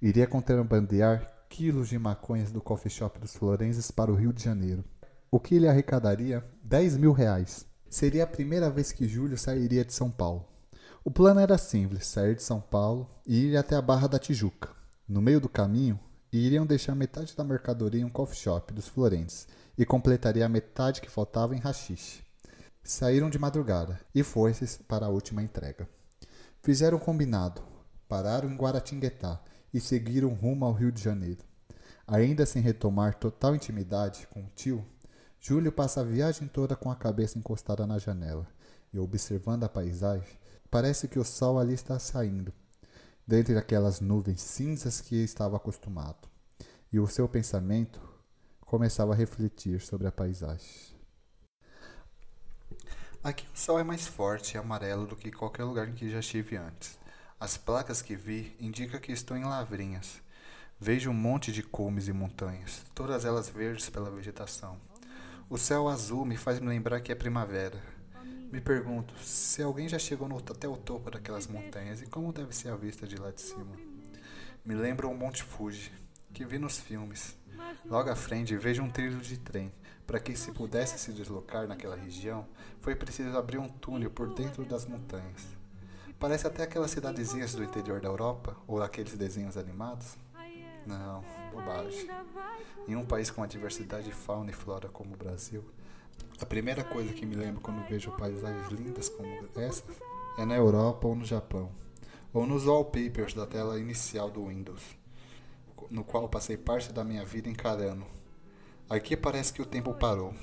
[0.00, 4.84] Iria contrabandear quilos de maconhas do coffee shop dos Florenses para o Rio de Janeiro,
[5.30, 7.66] o que lhe arrecadaria 10 mil reais.
[7.88, 10.51] Seria a primeira vez que Júlio sairia de São Paulo.
[11.04, 14.70] O plano era simples: sair de São Paulo e ir até a Barra da Tijuca.
[15.08, 15.98] No meio do caminho,
[16.32, 21.00] iriam deixar metade da mercadoria em um coffee shop dos Florentes e completaria a metade
[21.00, 22.22] que faltava em rachixe.
[22.84, 25.88] Saíram de madrugada e foi-se para a última entrega.
[26.62, 27.60] Fizeram um combinado,
[28.08, 29.42] pararam em Guaratinguetá
[29.74, 31.42] e seguiram rumo ao Rio de Janeiro.
[32.06, 34.84] Ainda sem retomar total intimidade com o tio,
[35.40, 38.46] Júlio passa a viagem toda com a cabeça encostada na janela
[38.92, 40.41] e observando a paisagem
[40.72, 42.50] Parece que o sol ali está saindo,
[43.26, 46.26] dentre aquelas nuvens cinzas que estava acostumado,
[46.90, 48.00] e o seu pensamento
[48.62, 50.96] começava a refletir sobre a paisagem.
[53.22, 56.20] Aqui o sol é mais forte e amarelo do que qualquer lugar em que já
[56.20, 56.98] estive antes.
[57.38, 60.22] As placas que vi indicam que estou em Lavrinhas.
[60.80, 64.80] Vejo um monte de cumes e montanhas, todas elas verdes pela vegetação.
[65.50, 67.91] O céu azul me faz me lembrar que é primavera.
[68.52, 72.54] Me pergunto se alguém já chegou no, até o topo daquelas montanhas e como deve
[72.54, 73.74] ser a vista de lá de cima.
[74.62, 75.90] Me lembra o Monte Fuji,
[76.34, 77.34] que vi nos filmes.
[77.86, 79.72] Logo à frente vejo um trilho de trem.
[80.06, 82.46] Para que se pudesse se deslocar naquela região,
[82.82, 85.46] foi preciso abrir um túnel por dentro das montanhas.
[86.18, 90.18] Parece até aquelas cidadezinhas do interior da Europa ou aqueles desenhos animados.
[90.86, 92.06] Não, bobagem.
[92.86, 95.64] Em um país com uma diversidade de fauna e flora como o Brasil,
[96.40, 99.84] a primeira coisa que me lembro quando vejo paisagens lindas como essa
[100.38, 101.70] é na Europa ou no Japão,
[102.32, 104.82] ou nos wallpapers da tela inicial do Windows,
[105.90, 108.06] no qual passei parte da minha vida encarando.
[108.88, 110.34] Aqui parece que o tempo parou.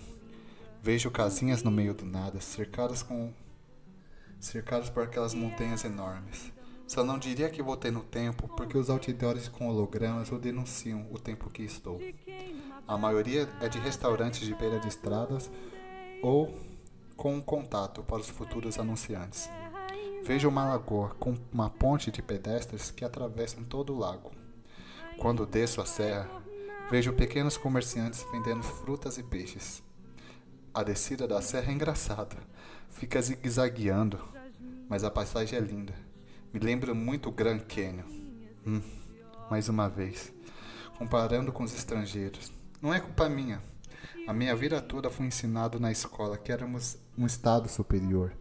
[0.82, 3.34] Vejo casinhas no meio do nada, cercadas com
[4.40, 6.52] cercadas por aquelas montanhas enormes.
[6.88, 11.20] Só não diria que voltei no tempo, porque os outdoors com hologramas o denunciam o
[11.20, 12.00] tempo que estou.
[12.90, 15.48] A maioria é de restaurantes de beira de estradas
[16.24, 16.52] ou
[17.16, 19.48] com um contato para os futuros anunciantes.
[20.24, 24.32] Vejo uma lagoa com uma ponte de pedestres que atravessam todo o lago.
[25.20, 26.28] Quando desço a serra,
[26.90, 29.84] vejo pequenos comerciantes vendendo frutas e peixes.
[30.74, 32.38] A descida da serra é engraçada,
[32.90, 34.20] fica zigue-zagueando,
[34.90, 35.94] mas a paisagem é linda.
[36.52, 38.08] Me lembra muito o Grand Canyon.
[38.66, 38.82] Hum,
[39.48, 40.34] mais uma vez,
[40.98, 42.58] comparando com os estrangeiros.
[42.82, 43.62] Não é culpa minha,
[44.26, 48.32] a minha vida toda fui ensinado na escola que éramos um estado superior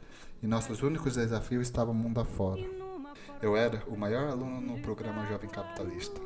[0.41, 2.63] e nossos únicos desafios estavam mundo afora.
[3.43, 6.21] Eu era o maior aluno no programa Jovem Capitalista.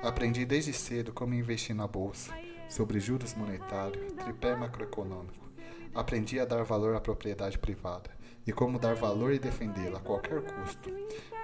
[0.00, 2.32] Aprendi desde cedo como investir na bolsa,
[2.68, 5.50] sobre juros monetários, tripé macroeconômico.
[5.92, 8.10] Aprendi a dar valor à propriedade privada
[8.46, 10.88] e como dar valor e defendê-la a qualquer custo.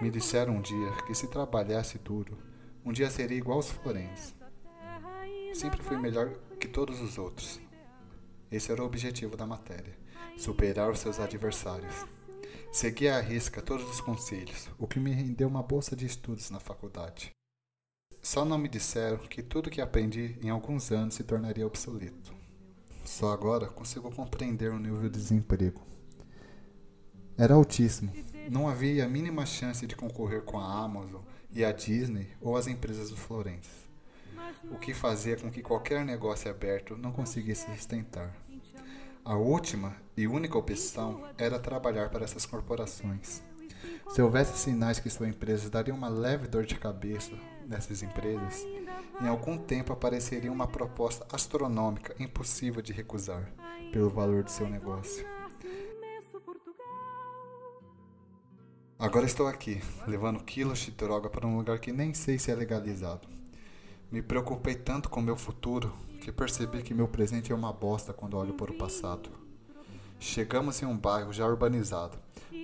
[0.00, 2.38] Me disseram um dia que se trabalhasse duro,
[2.84, 4.41] um dia seria igual aos forenses.
[5.54, 7.60] Sempre fui melhor que todos os outros.
[8.50, 9.94] Esse era o objetivo da matéria:
[10.36, 12.06] superar os seus adversários.
[12.72, 16.58] Segui à risca todos os conselhos, o que me rendeu uma bolsa de estudos na
[16.58, 17.30] faculdade.
[18.22, 22.32] Só não me disseram que tudo que aprendi em alguns anos se tornaria obsoleto.
[23.04, 25.82] Só agora consigo compreender o nível de desemprego.
[27.36, 28.12] Era altíssimo.
[28.50, 32.66] Não havia a mínima chance de concorrer com a Amazon e a Disney ou as
[32.66, 33.81] empresas do Florence
[34.70, 38.34] o que fazia com que qualquer negócio aberto não conseguisse sustentar.
[39.24, 43.42] A última e única opção era trabalhar para essas corporações.
[44.10, 47.32] Se houvesse sinais que sua empresa daria uma leve dor de cabeça
[47.66, 48.64] nessas empresas,
[49.20, 53.52] em algum tempo apareceria uma proposta astronômica impossível de recusar
[53.92, 55.26] pelo valor de seu negócio.
[58.98, 62.54] Agora estou aqui, levando quilos de droga para um lugar que nem sei se é
[62.54, 63.31] legalizado.
[64.12, 65.90] Me preocupei tanto com meu futuro
[66.20, 69.30] que percebi que meu presente é uma bosta quando olho para o passado.
[70.20, 72.18] Chegamos em um bairro já urbanizado.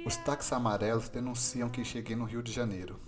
[0.04, 3.00] Os táxis amarelos denunciam que cheguei no Rio de Janeiro.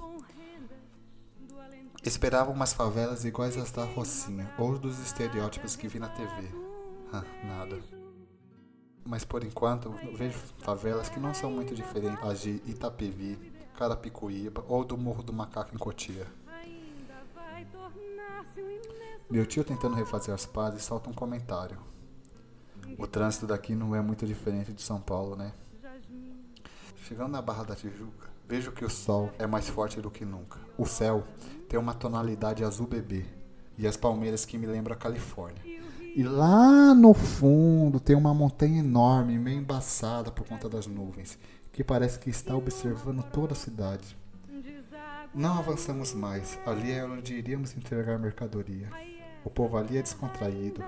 [2.02, 6.30] Esperava umas favelas iguais às da Rocinha ou dos estereótipos que vi na TV.
[7.12, 7.76] Ah, nada.
[9.04, 13.36] Mas por enquanto vejo favelas que não são muito diferentes das de Itapevi,
[13.76, 16.28] Carapicuíba ou do Morro do Macaco em Cotia.
[19.30, 21.78] Meu tio tentando refazer as pazes solta um comentário.
[22.98, 25.52] O trânsito daqui não é muito diferente de São Paulo, né?
[27.06, 30.58] Chegando na Barra da Tijuca, vejo que o sol é mais forte do que nunca.
[30.76, 31.24] O céu
[31.68, 33.24] tem uma tonalidade azul bebê
[33.78, 35.62] e as palmeiras que me lembram a Califórnia.
[36.14, 41.38] E lá no fundo tem uma montanha enorme, meio embaçada por conta das nuvens,
[41.72, 44.18] que parece que está observando toda a cidade.
[45.32, 48.90] Não avançamos mais, ali é onde iríamos entregar mercadoria.
[49.44, 50.82] O povo ali é descontraído,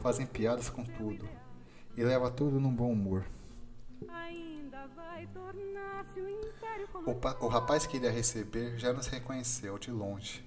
[0.00, 1.28] fazem piadas com tudo
[1.96, 3.24] e leva tudo num bom humor.
[7.04, 10.46] O, o rapaz que iria receber já nos reconheceu de longe.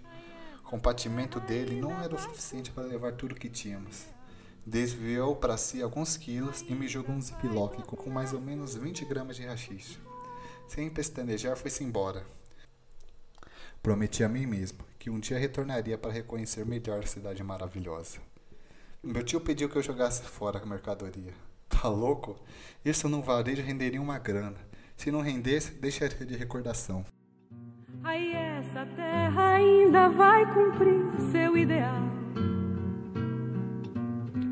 [0.59, 4.05] O compartimento dele não era o suficiente para levar tudo que tínhamos.
[4.65, 9.03] Desviou para si alguns quilos e me jogou um ziplock com mais ou menos 20
[9.03, 9.99] gramas de rachixe.
[10.69, 12.25] Sem pestanejar, foi-se embora.
[13.81, 18.19] Prometi a mim mesmo que um dia retornaria para reconhecer melhor a cidade maravilhosa.
[19.01, 21.33] Meu tio pediu que eu jogasse fora a mercadoria.
[21.67, 22.39] Tá louco?
[22.85, 24.57] Isso num varejo renderia uma grana.
[24.95, 27.03] Se não rendesse, deixaria de recordação.
[28.03, 31.01] Aí essa terra ainda vai cumprir
[31.31, 32.03] seu ideal.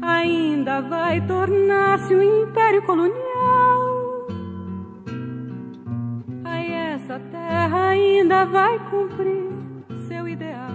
[0.01, 3.78] Ainda vai tornar-se um império colonial.
[6.89, 9.51] Essa terra ainda vai cumprir
[10.07, 10.71] seu ideal.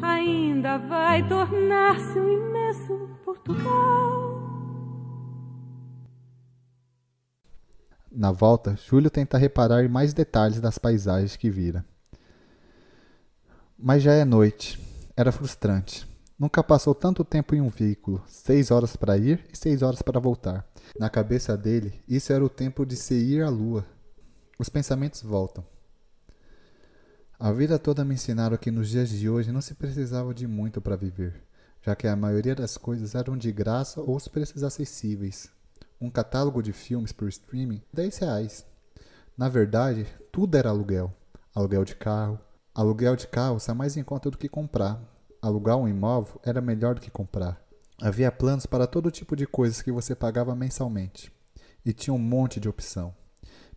[0.00, 4.38] Ainda vai tornar-se um imenso Portugal.
[8.10, 11.84] Na volta, Júlio tenta reparar em mais detalhes das paisagens que vira.
[13.78, 14.80] Mas já é noite.
[15.16, 16.08] Era frustrante.
[16.38, 20.20] Nunca passou tanto tempo em um veículo, seis horas para ir e seis horas para
[20.20, 20.64] voltar.
[20.98, 23.84] Na cabeça dele, isso era o tempo de se ir à lua.
[24.58, 25.64] Os pensamentos voltam.
[27.38, 30.80] A vida toda me ensinaram que nos dias de hoje não se precisava de muito
[30.80, 31.44] para viver,
[31.80, 35.48] já que a maioria das coisas eram de graça ou os preços acessíveis.
[36.00, 38.66] Um catálogo de filmes por streaming, 10 reais.
[39.36, 41.14] Na verdade, tudo era aluguel.
[41.54, 42.40] Aluguel de carro.
[42.74, 45.00] Aluguel de carro sai mais em conta do que comprar.
[45.40, 47.64] Alugar um imóvel era melhor do que comprar.
[48.02, 51.32] Havia planos para todo tipo de coisas que você pagava mensalmente.
[51.86, 53.14] E tinha um monte de opção.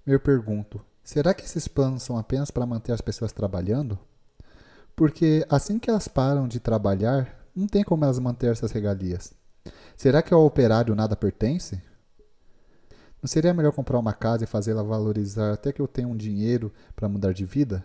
[0.06, 3.98] Eu pergunto, Será que esses planos são apenas para manter as pessoas trabalhando?
[4.96, 9.34] Porque assim que elas param de trabalhar, não tem como elas manter essas regalias.
[9.98, 11.82] Será que ao operário nada pertence?
[13.22, 16.72] Não seria melhor comprar uma casa e fazê-la valorizar até que eu tenha um dinheiro
[16.96, 17.84] para mudar de vida?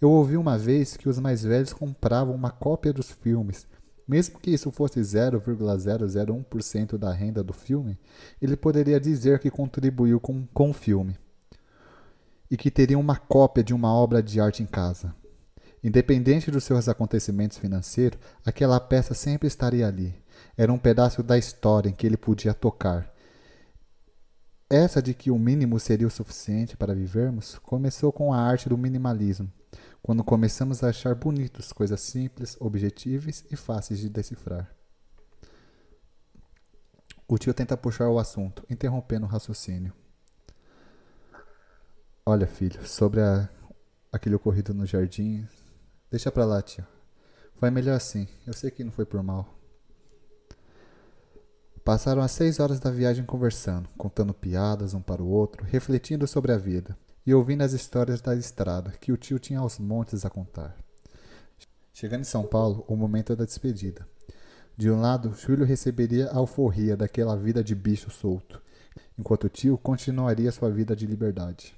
[0.00, 3.66] Eu ouvi uma vez que os mais velhos compravam uma cópia dos filmes.
[4.06, 7.98] Mesmo que isso fosse 0,001% da renda do filme,
[8.40, 11.16] ele poderia dizer que contribuiu com, com o filme
[12.50, 15.14] e que teriam uma cópia de uma obra de arte em casa.
[15.82, 20.14] Independente dos seus acontecimentos financeiros, aquela peça sempre estaria ali.
[20.56, 23.12] Era um pedaço da história em que ele podia tocar.
[24.68, 28.78] Essa de que o mínimo seria o suficiente para vivermos começou com a arte do
[28.78, 29.52] minimalismo,
[30.04, 34.70] quando começamos a achar bonitos coisas simples, objetíveis e fáceis de decifrar.
[37.26, 39.94] O tio tenta puxar o assunto, interrompendo o raciocínio.
[42.26, 43.48] Olha, filho, sobre a,
[44.12, 45.48] aquele ocorrido no jardim,
[46.10, 46.86] deixa pra lá, tio.
[47.54, 48.28] Foi melhor assim.
[48.46, 49.58] Eu sei que não foi por mal.
[51.82, 56.52] Passaram as seis horas da viagem conversando, contando piadas um para o outro, refletindo sobre
[56.52, 56.94] a vida
[57.26, 60.76] e ouvindo as histórias da estrada que o tio tinha aos montes a contar.
[61.92, 64.06] Chegando em São Paulo, o momento da despedida.
[64.76, 68.60] De um lado, Júlio receberia a alforria daquela vida de bicho solto,
[69.16, 71.74] enquanto o tio continuaria sua vida de liberdade.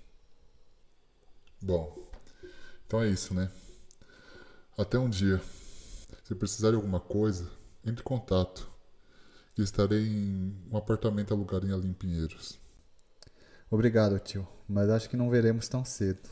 [1.61, 2.09] Bom,
[2.87, 3.51] então é isso, né?
[4.79, 5.41] Até um dia.
[6.25, 7.51] Se precisar de alguma coisa,
[7.85, 8.71] entre em contato.
[9.57, 12.59] Estarei em um apartamento alugado em Alim Pinheiros.
[13.71, 14.56] Obrigado, tio.
[14.69, 16.29] Mas acho que não veremos tão cedo.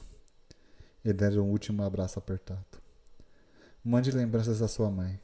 [1.05, 2.65] E deram um último abraço apertado.
[3.85, 5.21] Mande lembranças à sua mãe.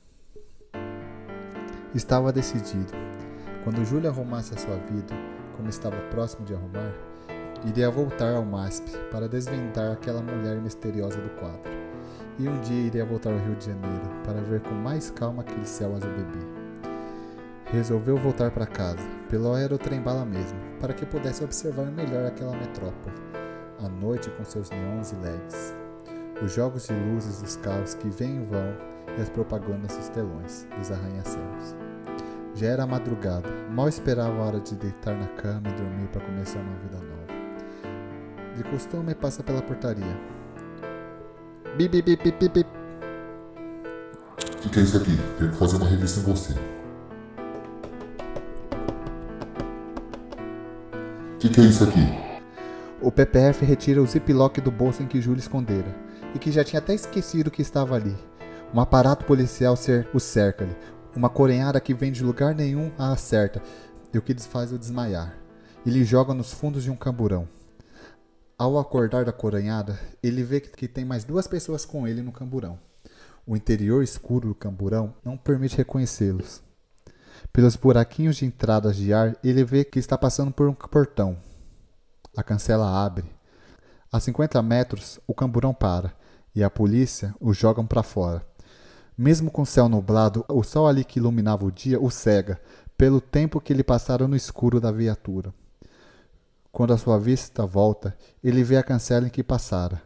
[1.94, 2.92] Estava decidido.
[3.64, 5.14] Quando Júlia arrumasse a sua vida,
[5.56, 6.94] como estava próximo de arrumar,
[7.66, 11.70] iria voltar ao MASP para desvendar aquela mulher misteriosa do quadro.
[12.38, 15.66] E um dia iria voltar ao Rio de Janeiro para ver com mais calma aquele
[15.66, 16.46] céu azul bebê.
[17.66, 23.14] Resolveu voltar para casa, pelo aerotrem-bala mesmo, para que pudesse observar melhor aquela metrópole,
[23.78, 25.74] à noite com seus neons e LEDs,
[26.42, 28.74] os jogos de luzes dos carros que vêm e vão
[29.16, 31.76] e as propagandas dos telões, dos arranha-céus.
[32.54, 36.58] Já era madrugada, mal esperava a hora de deitar na cama e dormir para começar
[36.60, 37.20] uma vida nova.
[38.56, 40.18] De costume, passa pela portaria.
[41.76, 42.70] Bip, bip, bip, bip, bip.
[44.64, 45.16] O que é isso aqui?
[45.38, 46.79] Tenho que fazer uma revista em você.
[51.40, 52.00] Que, que é isso aqui?
[53.00, 55.96] O PPF retira o ziplock do bolso em que Júlio escondera,
[56.34, 58.14] e que já tinha até esquecido que estava ali.
[58.74, 60.76] Um aparato policial cer o cerca-lhe,
[61.16, 63.62] uma corenhada que vem de lugar nenhum a acerta,
[64.12, 65.34] e o que desfaz o desmaiar.
[65.86, 67.48] E lhe joga nos fundos de um camburão.
[68.58, 72.78] Ao acordar da coranhada, ele vê que tem mais duas pessoas com ele no camburão.
[73.46, 76.62] O interior escuro do camburão não permite reconhecê-los.
[77.52, 81.36] Pelos buraquinhos de entradas de ar, ele vê que está passando por um portão.
[82.36, 83.24] A cancela abre.
[84.12, 86.12] A 50 metros, o camburão para
[86.54, 88.46] e a polícia o jogam para fora.
[89.16, 92.60] Mesmo com o céu nublado, o sol ali que iluminava o dia o cega,
[92.96, 95.52] pelo tempo que ele passara no escuro da viatura.
[96.72, 100.00] Quando a sua vista volta, ele vê a cancela em que passara.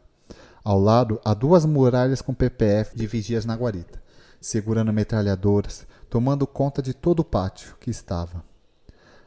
[0.64, 4.03] Ao lado, há duas muralhas com PPF de vigias na guarita,
[4.40, 8.44] segurando metralhadoras, tomando conta de todo o pátio que estava.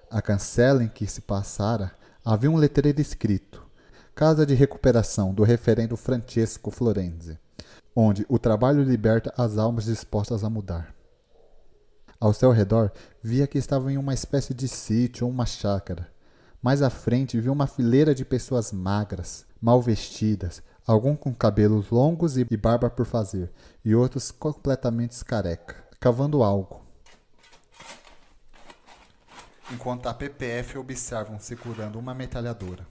[0.09, 1.91] A cancela em que se passara
[2.23, 3.61] havia um letreiro escrito:
[4.15, 7.37] Casa de Recuperação do Referendo Francesco Florenzi,
[7.93, 10.95] onde o trabalho liberta as almas dispostas a mudar.
[12.21, 12.89] Ao seu redor,
[13.21, 16.07] via que estava em uma espécie de sítio ou uma chácara.
[16.61, 22.37] Mais à frente, viu uma fileira de pessoas magras, mal vestidas, alguns com cabelos longos
[22.37, 23.51] e barba por fazer,
[23.83, 26.85] e outros completamente careca, cavando algo.
[29.71, 32.87] Enquanto a PPF observam segurando uma metralhadora.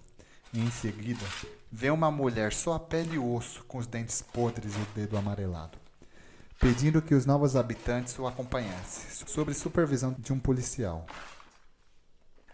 [0.52, 1.24] E em seguida,
[1.70, 5.16] vê uma mulher só a pele e osso, com os dentes podres e o dedo
[5.16, 5.78] amarelado,
[6.58, 11.04] pedindo que os novos habitantes o acompanhassem, sob supervisão de um policial.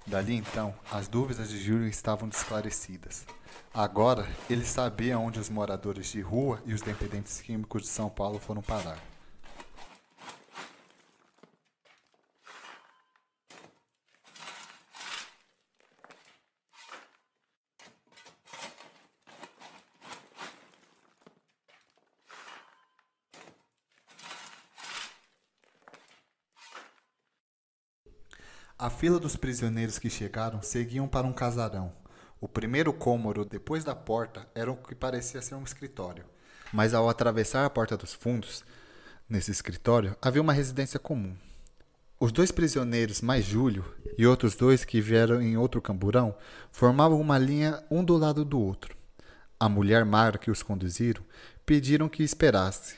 [0.06, 3.24] Dali então, as dúvidas de Júlio estavam esclarecidas.
[3.72, 8.40] Agora, ele sabia onde os moradores de rua e os dependentes químicos de São Paulo
[8.40, 9.11] foram parar.
[28.82, 31.92] A fila dos prisioneiros que chegaram seguiam para um casarão.
[32.40, 36.24] O primeiro cômodo, depois da porta, era o que parecia ser um escritório.
[36.72, 38.64] Mas ao atravessar a porta dos fundos,
[39.28, 41.36] nesse escritório, havia uma residência comum.
[42.18, 43.84] Os dois prisioneiros, mais Júlio,
[44.18, 46.34] e outros dois que vieram em outro camburão,
[46.72, 48.96] formavam uma linha um do lado do outro.
[49.60, 51.22] A mulher Mara que os conduziram
[51.64, 52.96] pediram que esperasse,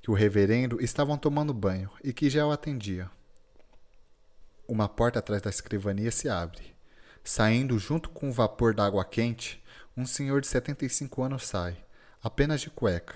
[0.00, 3.10] que o reverendo estavam tomando banho e que já o atendia.
[4.70, 6.76] Uma porta atrás da escrivania se abre.
[7.24, 9.64] Saindo junto com o vapor da água quente,
[9.96, 11.74] um senhor de 75 anos sai,
[12.22, 13.14] apenas de cueca,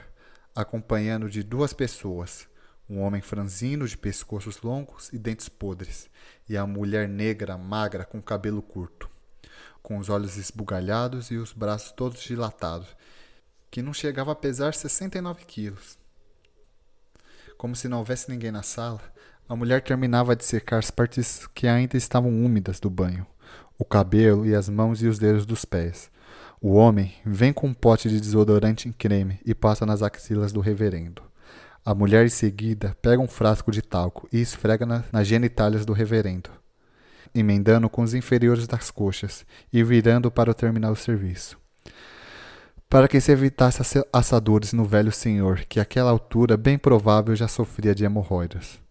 [0.54, 2.48] acompanhado de duas pessoas,
[2.88, 6.08] um homem franzino de pescoços longos e dentes podres,
[6.48, 9.10] e a mulher negra, magra, com cabelo curto,
[9.82, 12.88] com os olhos esbugalhados e os braços todos dilatados,
[13.70, 15.98] que não chegava a pesar 69 quilos.
[17.58, 19.02] Como se não houvesse ninguém na sala,
[19.48, 23.26] a mulher terminava de secar as partes que ainda estavam úmidas do banho,
[23.78, 26.10] o cabelo e as mãos e os dedos dos pés.
[26.60, 30.60] O homem vem com um pote de desodorante em creme e passa nas axilas do
[30.60, 31.20] reverendo.
[31.84, 35.92] A mulher, em seguida, pega um frasco de talco e esfrega na, nas genitálias do
[35.92, 36.50] reverendo,
[37.34, 41.58] emendando com os inferiores das coxas e virando para terminar o serviço.
[42.88, 43.82] Para que se evitasse
[44.12, 48.81] assadores no velho senhor, que àquela altura bem provável já sofria de hemorroidas.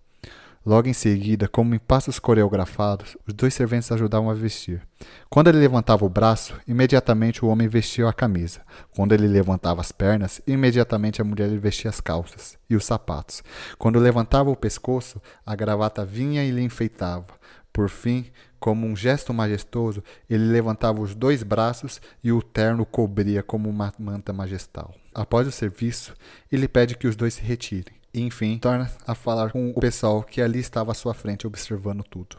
[0.64, 4.88] Logo em seguida, como em passos coreografados, os dois serventes ajudavam a vestir.
[5.28, 8.62] Quando ele levantava o braço, imediatamente o homem vestia a camisa.
[8.95, 13.41] Quando ele levantava as pernas, imediatamente a mulher lhe vestia as calças e os sapatos.
[13.80, 17.26] Quando levantava o pescoço, a gravata vinha e lhe enfeitava.
[17.74, 18.32] Por fim,
[18.62, 23.91] Como um gesto majestoso, ele levantava os dois braços e o terno cobria como uma
[23.97, 24.93] manta majestal.
[25.16, 26.14] Após o serviço,
[26.51, 28.01] ele pede que os dois se retirem.
[28.14, 32.03] E, enfim, torna a falar com o pessoal que ali estava à sua frente observando
[32.03, 32.38] tudo.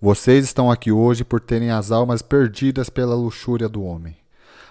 [0.00, 4.16] Vocês estão aqui hoje por terem as almas perdidas pela luxúria do homem.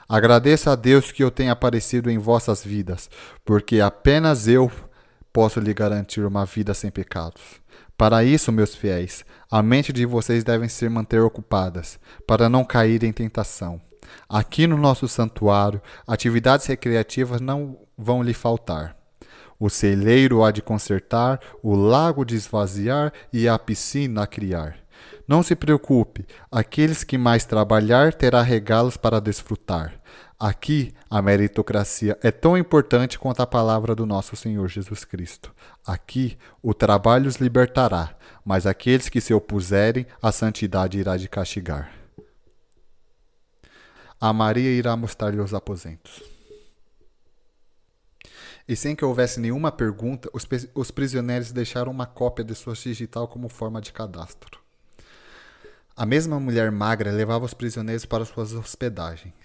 [0.07, 3.09] Agradeça a Deus que eu tenha aparecido em vossas vidas,
[3.43, 4.71] porque apenas eu
[5.31, 7.41] posso lhe garantir uma vida sem pecados.
[7.97, 13.03] Para isso, meus fiéis, a mente de vocês deve ser manter ocupadas, para não cair
[13.03, 13.81] em tentação.
[14.27, 18.95] Aqui no nosso santuário, atividades recreativas não vão lhe faltar.
[19.59, 24.77] O celeiro há de consertar, o lago de esvaziar e a piscina a criar.
[25.27, 29.93] Não se preocupe, aqueles que mais trabalhar terá regalos para desfrutar.
[30.37, 35.53] Aqui, a meritocracia é tão importante quanto a palavra do nosso Senhor Jesus Cristo.
[35.87, 42.02] Aqui, o trabalho os libertará, mas aqueles que se opuserem, a santidade irá de castigar.
[44.25, 46.23] A Maria irá mostrar-lhe os aposentos.
[48.65, 53.27] E sem que houvesse nenhuma pergunta, os, os prisioneiros deixaram uma cópia de sua digital
[53.27, 54.61] como forma de cadastro.
[55.93, 59.35] A mesma mulher magra levava os prisioneiros para suas hospedagens.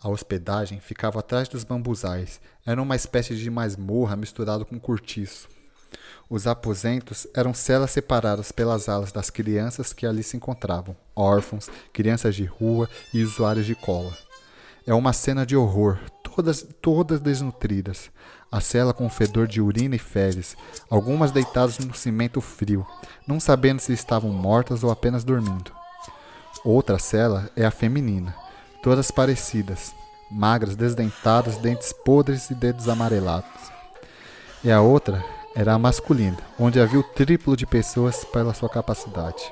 [0.00, 2.40] A hospedagem ficava atrás dos bambuzais.
[2.64, 5.46] Era uma espécie de masmorra misturado com cortiço.
[6.28, 12.34] Os aposentos eram celas separadas pelas alas das crianças que ali se encontravam, órfãos, crianças
[12.34, 14.12] de rua e usuários de cola.
[14.84, 18.10] É uma cena de horror, todas, todas desnutridas.
[18.50, 20.56] A cela com fedor de urina e fezes,
[20.90, 22.84] algumas deitadas no cimento frio,
[23.26, 25.72] não sabendo se estavam mortas ou apenas dormindo.
[26.64, 28.34] Outra cela é a feminina,
[28.82, 29.92] todas parecidas,
[30.30, 33.70] magras, desdentadas, dentes podres e dedos amarelados.
[34.64, 35.24] E a outra
[35.56, 39.50] era a masculina, onde havia o triplo de pessoas pela sua capacidade.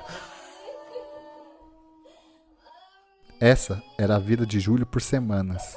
[3.39, 5.75] Essa era a vida de Júlio por semanas.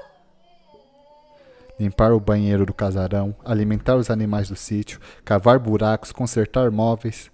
[1.81, 7.31] Limpar o banheiro do casarão, alimentar os animais do sítio, cavar buracos, consertar móveis,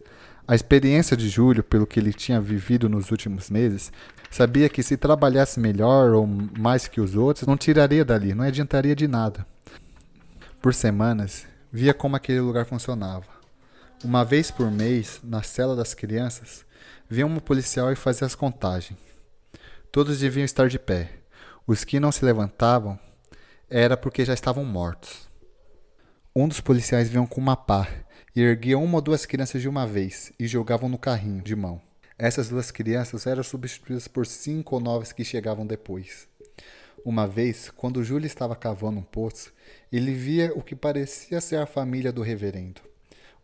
[0.46, 3.90] a experiência de Júlio, pelo que ele tinha vivido nos últimos meses,
[4.30, 8.94] sabia que se trabalhasse melhor ou mais que os outros, não tiraria dali, não adiantaria
[8.94, 9.44] de nada.
[10.62, 11.44] Por semanas,
[11.74, 13.26] via como aquele lugar funcionava.
[14.04, 16.64] Uma vez por mês, na cela das crianças,
[17.10, 18.96] vinha um policial e fazia as contagens.
[19.90, 21.10] Todos deviam estar de pé.
[21.66, 22.96] Os que não se levantavam
[23.68, 25.28] era porque já estavam mortos.
[26.34, 27.88] Um dos policiais vinha com uma pá
[28.36, 31.82] e erguiam uma ou duas crianças de uma vez e jogavam no carrinho de mão.
[32.16, 36.28] Essas duas crianças eram substituídas por cinco ou nove que chegavam depois.
[37.04, 39.52] Uma vez, quando Júlio estava cavando um poço,
[39.92, 42.80] ele via o que parecia ser a família do reverendo,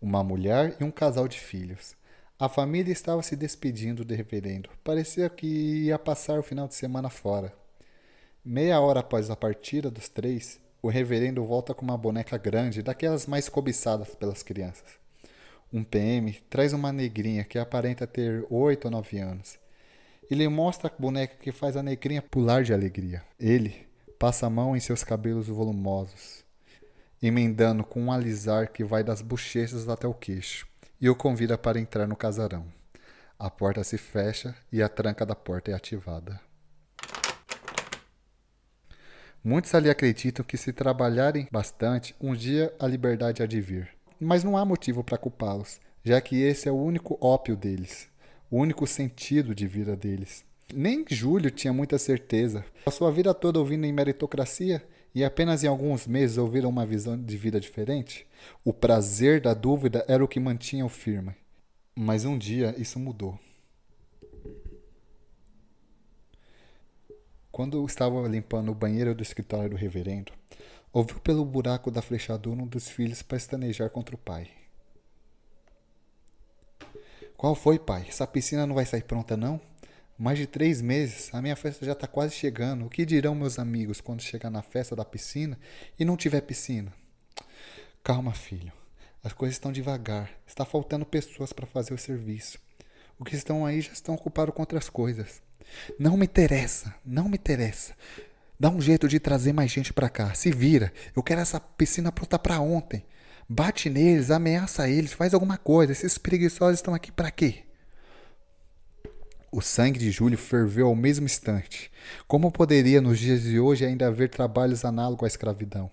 [0.00, 1.94] uma mulher e um casal de filhos.
[2.38, 4.70] A família estava se despedindo do reverendo.
[4.82, 5.46] Parecia que
[5.84, 7.52] ia passar o final de semana fora.
[8.42, 13.26] Meia hora após a partida dos três, o reverendo volta com uma boneca grande, daquelas
[13.26, 14.98] mais cobiçadas pelas crianças.
[15.70, 19.58] Um PM traz uma negrinha que aparenta ter oito ou nove anos.
[20.30, 23.24] Ele mostra a boneca que faz a negrinha pular de alegria.
[23.38, 26.44] Ele passa a mão em seus cabelos volumosos,
[27.20, 30.68] emendando com um alisar que vai das bochechas até o queixo,
[31.00, 32.64] e o convida para entrar no casarão.
[33.36, 36.40] A porta se fecha e a tranca da porta é ativada.
[39.42, 43.88] Muitos ali acreditam que se trabalharem bastante, um dia a liberdade há de vir.
[44.20, 48.09] Mas não há motivo para culpá-los, já que esse é o único ópio deles,
[48.50, 50.44] o único sentido de vida deles.
[50.74, 52.64] Nem Júlio tinha muita certeza.
[52.84, 54.82] A sua vida toda ouvindo em meritocracia
[55.14, 58.26] e apenas em alguns meses ouviram uma visão de vida diferente.
[58.64, 61.34] O prazer da dúvida era o que mantinha o firme.
[61.94, 63.38] Mas um dia isso mudou.
[67.50, 70.32] Quando estava limpando o banheiro do escritório do reverendo,
[70.92, 74.48] ouviu pelo buraco da flechadura um dos filhos pestanejar contra o pai.
[77.40, 78.04] Qual foi, pai?
[78.06, 79.58] Essa piscina não vai sair pronta, não?
[80.18, 82.84] Mais de três meses, a minha festa já está quase chegando.
[82.84, 85.58] O que dirão meus amigos quando chegar na festa da piscina
[85.98, 86.92] e não tiver piscina?
[88.04, 88.70] Calma, filho.
[89.24, 90.30] As coisas estão devagar.
[90.46, 92.58] Está faltando pessoas para fazer o serviço.
[93.18, 95.40] Os que estão aí já estão ocupados com outras coisas.
[95.98, 97.94] Não me interessa, não me interessa.
[98.58, 100.34] Dá um jeito de trazer mais gente para cá.
[100.34, 100.92] Se vira.
[101.16, 103.02] Eu quero essa piscina pronta para ontem.
[103.52, 105.90] Bate neles, ameaça eles, faz alguma coisa.
[105.90, 107.64] Esses preguiçosos estão aqui para quê?
[109.50, 111.90] O sangue de Júlio ferveu ao mesmo instante.
[112.28, 115.90] Como poderia nos dias de hoje ainda haver trabalhos análogos à escravidão?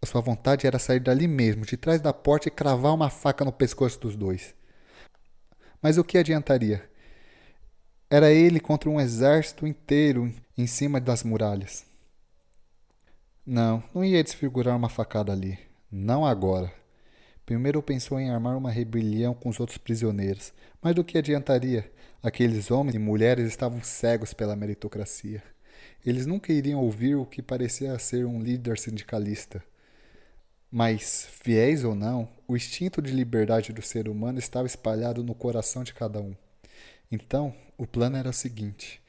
[0.00, 3.44] A sua vontade era sair dali mesmo, de trás da porta e cravar uma faca
[3.44, 4.54] no pescoço dos dois.
[5.82, 6.88] Mas o que adiantaria?
[8.08, 11.84] Era ele contra um exército inteiro em cima das muralhas.
[13.44, 15.67] Não, não ia desfigurar uma facada ali.
[15.90, 16.70] Não agora.
[17.46, 20.52] Primeiro pensou em armar uma rebelião com os outros prisioneiros,
[20.82, 21.90] mas do que adiantaria?
[22.22, 25.42] Aqueles homens e mulheres estavam cegos pela meritocracia.
[26.04, 29.64] Eles nunca iriam ouvir o que parecia ser um líder sindicalista.
[30.70, 35.82] Mas, fiéis ou não, o instinto de liberdade do ser humano estava espalhado no coração
[35.82, 36.34] de cada um.
[37.10, 39.00] Então, o plano era o seguinte: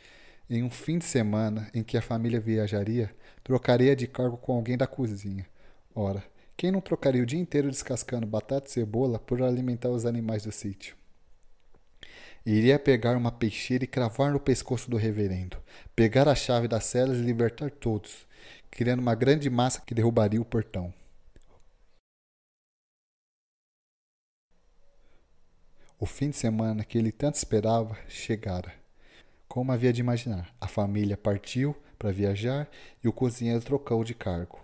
[0.49, 4.77] em um fim de semana em que a família viajaria, trocaria de cargo com alguém
[4.77, 5.45] da cozinha.
[5.93, 6.23] Ora,
[6.59, 10.51] quem não trocaria o dia inteiro descascando batata e cebola por alimentar os animais do
[10.51, 10.93] sítio?
[12.45, 15.55] Iria pegar uma peixeira e cravar no pescoço do reverendo,
[15.95, 18.27] pegar a chave das celas e libertar todos,
[18.69, 20.93] criando uma grande massa que derrubaria o portão.
[25.97, 28.73] O fim de semana que ele tanto esperava chegara.
[29.47, 32.69] Como havia de imaginar, a família partiu para viajar
[33.01, 34.59] e o cozinheiro trocou de cargo.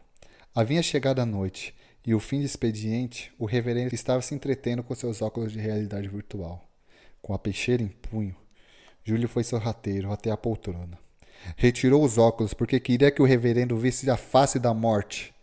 [0.54, 1.74] Havia chegado a noite
[2.06, 6.08] e o fim de expediente, o reverendo estava se entretendo com seus óculos de realidade
[6.08, 6.64] virtual.
[7.22, 8.36] Com a peixeira em punho,
[9.04, 11.00] Júlio foi sorrateiro até a poltrona.
[11.58, 15.34] Retirou os óculos porque queria que o reverendo visse a face da morte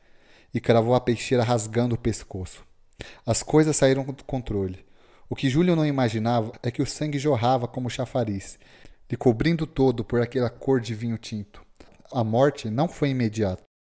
[0.55, 2.65] e cravou a peixeira rasgando o pescoço.
[3.27, 4.85] As coisas saíram do controle.
[5.29, 8.59] O que Júlio não imaginava é que o sangue jorrava como chafariz,
[9.11, 11.65] lhe cobrindo todo por aquela cor de vinho tinto.
[12.13, 13.72] A morte não foi imediata.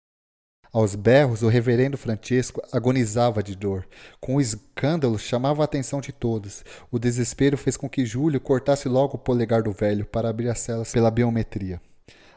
[0.72, 3.86] Aos berros, o reverendo Francesco agonizava de dor.
[4.18, 6.64] Com o escândalo, chamava a atenção de todos.
[6.90, 10.60] O desespero fez com que Júlio cortasse logo o polegar do velho para abrir as
[10.60, 11.78] celas pela biometria.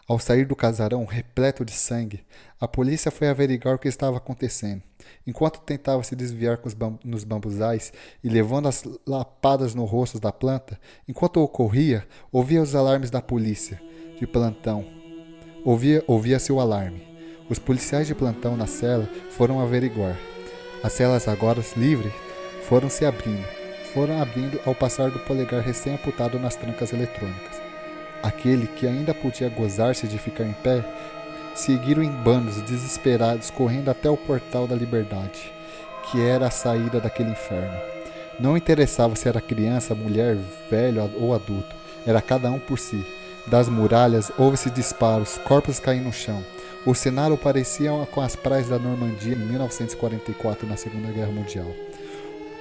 [0.06, 2.26] Ao sair do casarão, repleto de sangue,
[2.60, 4.84] a polícia foi averiguar o que estava acontecendo.
[5.26, 6.60] Enquanto tentava se desviar
[7.06, 13.10] nos bambuzais e levando as lapadas no rosto da planta, enquanto ocorria, ouvia os alarmes
[13.10, 13.82] da polícia
[14.20, 14.86] de plantão.
[15.64, 17.15] Ouvia, ouvia-se o alarme.
[17.48, 20.18] Os policiais de plantão na cela foram averiguar.
[20.84, 22.12] As celas agora livres
[22.68, 23.46] foram se abrindo,
[23.94, 27.62] foram abrindo ao passar do polegar recém-amputado nas trancas eletrônicas.
[28.24, 30.84] Aquele que ainda podia gozar-se de ficar em pé,
[31.54, 35.52] seguiram em bandos desesperados correndo até o portal da liberdade,
[36.10, 37.78] que era a saída daquele inferno.
[38.40, 40.36] Não interessava se era criança, mulher,
[40.70, 41.76] velho ou adulto,
[42.08, 43.06] era cada um por si.
[43.46, 46.44] Das muralhas houve-se disparos, corpos caíram no chão.
[46.86, 51.66] O cenário parecia com as praias da Normandia em 1944, na Segunda Guerra Mundial.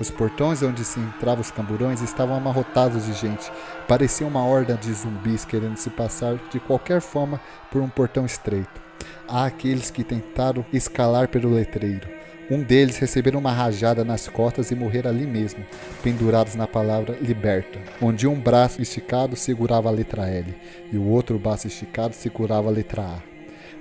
[0.01, 3.53] Os portões onde se entravam os camburões estavam amarrotados de gente.
[3.87, 7.39] Parecia uma horda de zumbis querendo se passar de qualquer forma
[7.71, 8.81] por um portão estreito.
[9.29, 12.09] Há aqueles que tentaram escalar pelo letreiro.
[12.51, 15.63] Um deles recebeu uma rajada nas costas e morrer ali mesmo,
[16.03, 20.55] pendurados na palavra liberta, onde um braço esticado segurava a letra L
[20.91, 23.34] e o outro braço esticado segurava a letra A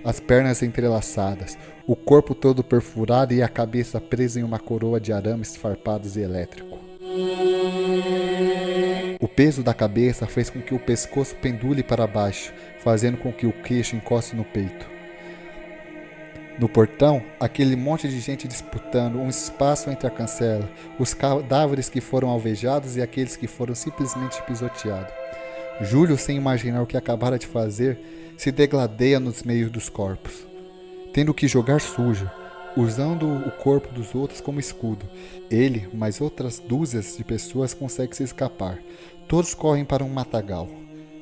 [0.03, 1.57] as pernas entrelaçadas,
[1.87, 6.21] o corpo todo perfurado e a cabeça presa em uma coroa de arames farpados e
[6.21, 6.79] elétrico.
[9.19, 13.45] O peso da cabeça fez com que o pescoço pendule para baixo, fazendo com que
[13.45, 14.93] o queixo encoste no peito.
[16.59, 20.69] No portão, aquele monte de gente disputando um espaço entre a cancela,
[20.99, 25.11] os cadáveres que foram alvejados e aqueles que foram simplesmente pisoteados.
[25.81, 27.97] Júlio, sem imaginar o que acabara de fazer,
[28.37, 30.45] se degladeia nos meios dos corpos,
[31.13, 32.29] tendo que jogar sujo,
[32.75, 35.07] usando o corpo dos outros como escudo.
[35.49, 38.79] Ele, mais outras dúzias de pessoas, conseguem se escapar.
[39.27, 40.67] Todos correm para um matagal,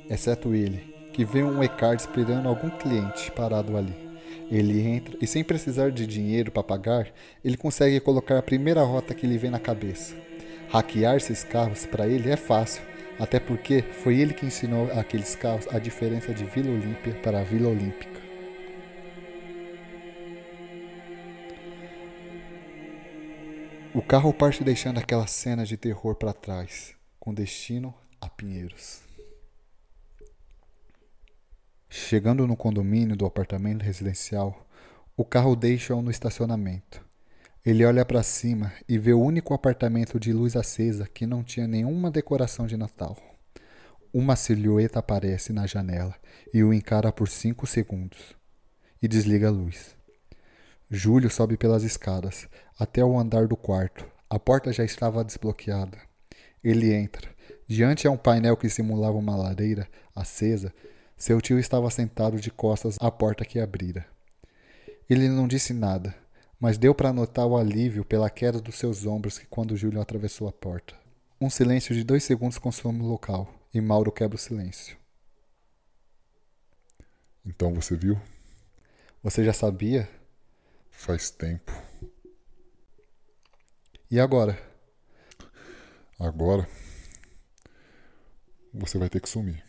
[0.09, 3.95] exceto ele, que vê um Ecard esperando algum cliente parado ali.
[4.49, 7.07] Ele entra e, sem precisar de dinheiro para pagar,
[7.43, 10.13] ele consegue colocar a primeira rota que lhe vem na cabeça.
[10.69, 12.81] Hackear esses carros para ele é fácil,
[13.21, 17.69] até porque foi ele que ensinou aqueles carros a diferença de Vila Olímpia para Vila
[17.69, 18.19] Olímpica.
[23.93, 29.03] O carro parte deixando aquela cena de terror para trás, com destino a Pinheiros.
[31.87, 34.65] Chegando no condomínio do apartamento residencial,
[35.15, 37.10] o carro deixa-o no estacionamento.
[37.63, 41.67] Ele olha para cima e vê o único apartamento de luz acesa que não tinha
[41.67, 43.15] nenhuma decoração de Natal.
[44.11, 46.15] Uma silhueta aparece na janela
[46.51, 48.35] e o encara por cinco segundos
[48.99, 49.95] e desliga a luz.
[50.89, 52.47] Júlio sobe pelas escadas
[52.79, 54.07] até o andar do quarto.
[54.27, 55.99] A porta já estava desbloqueada.
[56.63, 57.29] Ele entra.
[57.67, 60.73] Diante a um painel que simulava uma lareira acesa,
[61.15, 64.05] seu tio estava sentado de costas à porta que abrira.
[65.07, 66.15] Ele não disse nada,
[66.61, 70.51] mas deu para notar o alívio pela queda dos seus ombros quando Júlio atravessou a
[70.51, 70.93] porta.
[71.41, 74.95] Um silêncio de dois segundos consome o local e Mauro quebra o silêncio.
[77.43, 78.21] Então você viu?
[79.23, 80.07] Você já sabia?
[80.91, 81.71] Faz tempo.
[84.11, 84.55] E agora?
[86.19, 86.69] Agora
[88.71, 89.63] você vai ter que sumir.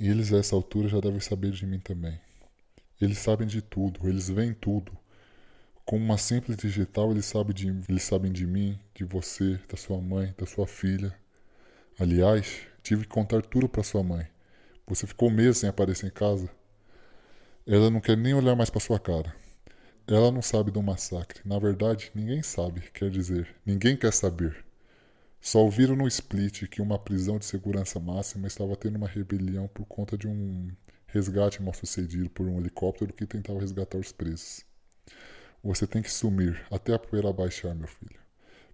[0.00, 2.23] E eles a essa altura já devem saber de mim também.
[3.00, 4.96] Eles sabem de tudo, eles veem tudo.
[5.84, 10.00] Com uma simples digital, eles sabem, de, eles sabem de mim, de você, da sua
[10.00, 11.14] mãe, da sua filha.
[11.98, 14.26] Aliás, tive que contar tudo para sua mãe.
[14.86, 16.48] Você ficou meses sem aparecer em casa.
[17.66, 19.34] Ela não quer nem olhar mais para sua cara.
[20.06, 21.40] Ela não sabe do massacre.
[21.44, 24.64] Na verdade, ninguém sabe, quer dizer, ninguém quer saber.
[25.40, 29.84] Só ouviram no split que uma prisão de segurança máxima estava tendo uma rebelião por
[29.86, 30.70] conta de um
[31.14, 34.64] resgate mal sucedido por um helicóptero que tentava resgatar os presos.
[35.62, 38.18] Você tem que sumir até a poeira baixar, meu filho.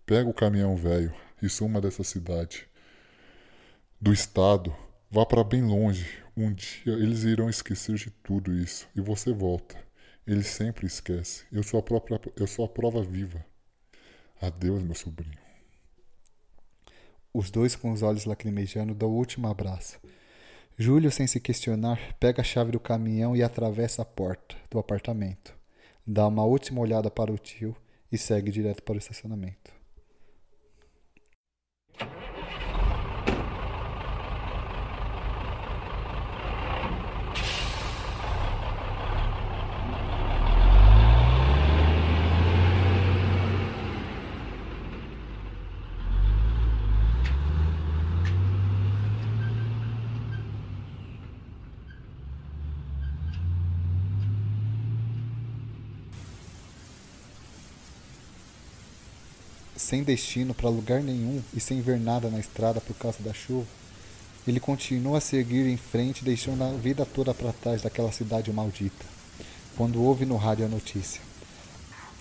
[0.07, 2.67] Pega o caminhão velho e suma dessa cidade.
[4.01, 4.75] Do estado,
[5.11, 6.09] vá para bem longe.
[6.35, 9.77] Um dia eles irão esquecer de tudo isso e você volta.
[10.27, 11.47] Eles sempre esquecem.
[11.53, 13.45] Eu sou a própria, eu sou a prova viva.
[14.41, 15.39] Adeus, meu sobrinho.
[17.35, 20.01] Os dois com os olhos lacrimejando dão o último abraço.
[20.83, 25.55] Júlio, sem se questionar, pega a chave do caminhão e atravessa a porta do apartamento.
[26.07, 27.77] Dá uma última olhada para o tio
[28.11, 29.80] e segue direto para o estacionamento.
[59.91, 63.67] Sem destino para lugar nenhum e sem ver nada na estrada por causa da chuva,
[64.47, 69.05] ele continua a seguir em frente, deixando a vida toda para trás daquela cidade maldita.
[69.77, 71.21] Quando ouve no rádio a notícia: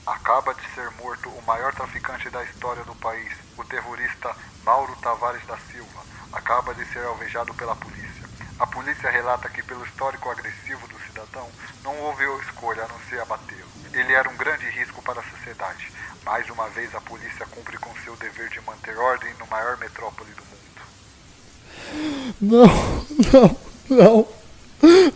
[0.04, 4.36] Acaba de ser morto o maior traficante da história do país, o terrorista
[4.66, 6.04] Mauro Tavares da Silva.
[6.34, 8.28] Acaba de ser alvejado pela polícia.
[8.58, 11.48] A polícia relata que, pelo histórico agressivo do cidadão,
[11.84, 13.70] não houve escolha a não ser abatê-lo.
[13.94, 15.92] Ele era um grande risco para a sociedade.
[16.30, 20.30] Mais uma vez, a polícia cumpre com seu dever de manter ordem no maior metrópole
[20.34, 20.80] do mundo.
[22.40, 22.68] Não,
[23.32, 23.58] não,
[23.90, 24.28] não,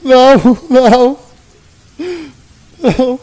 [0.04, 1.20] não, não,
[2.98, 3.20] não.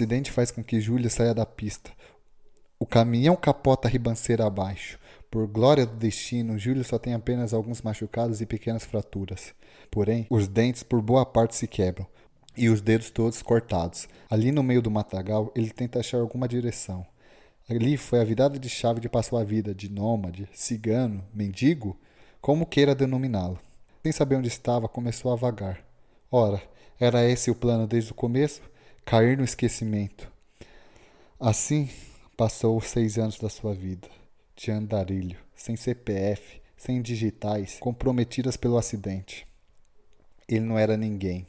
[0.00, 1.90] Acidente faz com que Júlia saia da pista.
[2.78, 4.98] O caminhão capota a ribanceira abaixo.
[5.30, 9.52] Por glória do destino, Júlio só tem apenas alguns machucados e pequenas fraturas.
[9.90, 12.06] Porém, os dentes por boa parte se quebram
[12.56, 14.08] e os dedos todos cortados.
[14.30, 17.06] Ali no meio do matagal, ele tenta achar alguma direção.
[17.68, 21.96] Ali foi a virada de chave de passou a vida de nômade, cigano, mendigo,
[22.40, 23.58] como queira denominá-lo.
[24.02, 25.84] Sem saber onde estava, começou a vagar.
[26.32, 26.60] Ora,
[26.98, 28.62] era esse o plano desde o começo?
[29.10, 30.30] Cair no esquecimento.
[31.40, 31.90] Assim,
[32.36, 34.06] passou os seis anos da sua vida,
[34.54, 39.44] de andarilho, sem CPF, sem digitais, comprometidas pelo acidente.
[40.46, 41.44] Ele não era ninguém.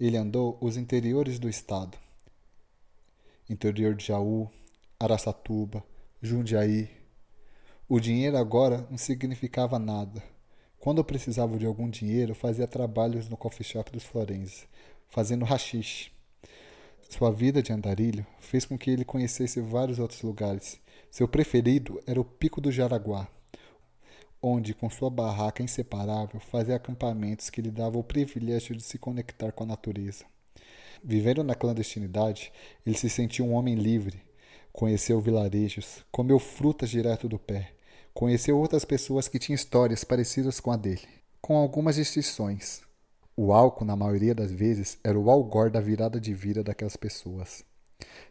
[0.00, 1.96] Ele andou os interiores do estado.
[3.48, 4.50] Interior de Jaú,
[4.98, 5.80] Araçatuba,
[6.20, 6.90] Jundiaí.
[7.88, 10.20] O dinheiro agora não significava nada.
[10.80, 14.66] Quando eu precisava de algum dinheiro, fazia trabalhos no coffee shop dos Florenses,
[15.08, 16.13] fazendo rachixe.
[17.08, 20.80] Sua vida de andarilho fez com que ele conhecesse vários outros lugares.
[21.10, 23.28] Seu preferido era o Pico do Jaraguá,
[24.42, 29.52] onde, com sua barraca inseparável, fazia acampamentos que lhe davam o privilégio de se conectar
[29.52, 30.24] com a natureza.
[31.02, 32.52] Vivendo na clandestinidade,
[32.84, 34.20] ele se sentia um homem livre.
[34.72, 37.72] Conheceu vilarejos, comeu frutas direto do pé,
[38.12, 41.06] conheceu outras pessoas que tinham histórias parecidas com a dele,
[41.40, 42.82] com algumas distinções.
[43.36, 47.64] O álcool, na maioria das vezes, era o algor da virada de vida daquelas pessoas.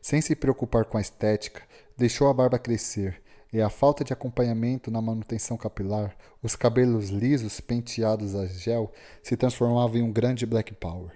[0.01, 1.61] Sem se preocupar com a estética,
[1.97, 3.21] deixou a barba crescer
[3.51, 9.35] e a falta de acompanhamento na manutenção capilar, os cabelos lisos penteados a gel se
[9.35, 11.11] transformavam em um grande black power.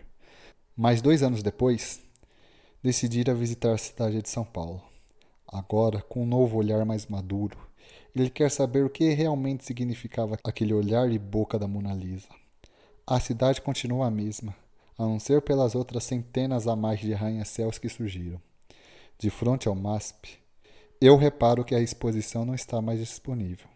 [0.76, 2.02] Mas dois anos depois,
[2.84, 4.84] decidira visitar a cidade de São Paulo.
[5.48, 7.58] Agora, com um novo olhar mais maduro,
[8.14, 12.28] ele quer saber o que realmente significava aquele olhar e boca da Mona Lisa.
[13.10, 14.54] A cidade continua a mesma.
[14.98, 18.42] a não ser pelas outras centenas a mais de arranha-céus que surgiram.
[19.18, 20.38] De frente ao MASP,
[21.00, 23.68] eu reparo que a exposição não está mais disponível,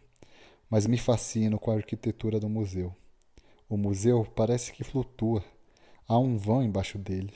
[0.70, 2.94] mas me fascino com a arquitetura do museu.
[3.70, 5.42] O museu parece que flutua,
[6.06, 7.34] há um vão embaixo dele.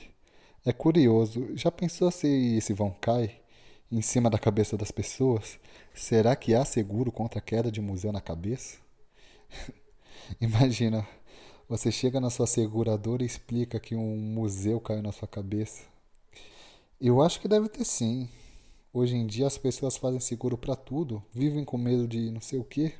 [0.66, 3.40] É curioso, já pensou se esse vão cai
[3.90, 5.58] em cima da cabeça das pessoas?
[5.94, 8.76] Será que há seguro contra a queda de museu na cabeça?
[10.40, 11.06] Imagina,
[11.68, 15.82] você chega na sua seguradora e explica que um museu caiu na sua cabeça.
[17.00, 18.28] Eu acho que deve ter sim.
[18.92, 22.58] Hoje em dia as pessoas fazem seguro para tudo, vivem com medo de não sei
[22.58, 22.94] o quê.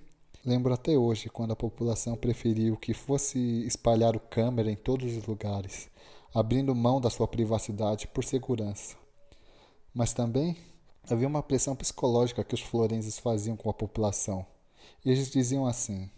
[0.45, 5.27] Lembro até hoje quando a população preferiu que fosse espalhar o câmera em todos os
[5.27, 5.89] lugares,
[6.35, 8.97] abrindo mão da sua privacidade por segurança.
[9.95, 10.57] Mas também
[11.09, 14.45] havia uma pressão psicológica que os florenses faziam com a população.
[15.05, 16.11] Eles diziam assim: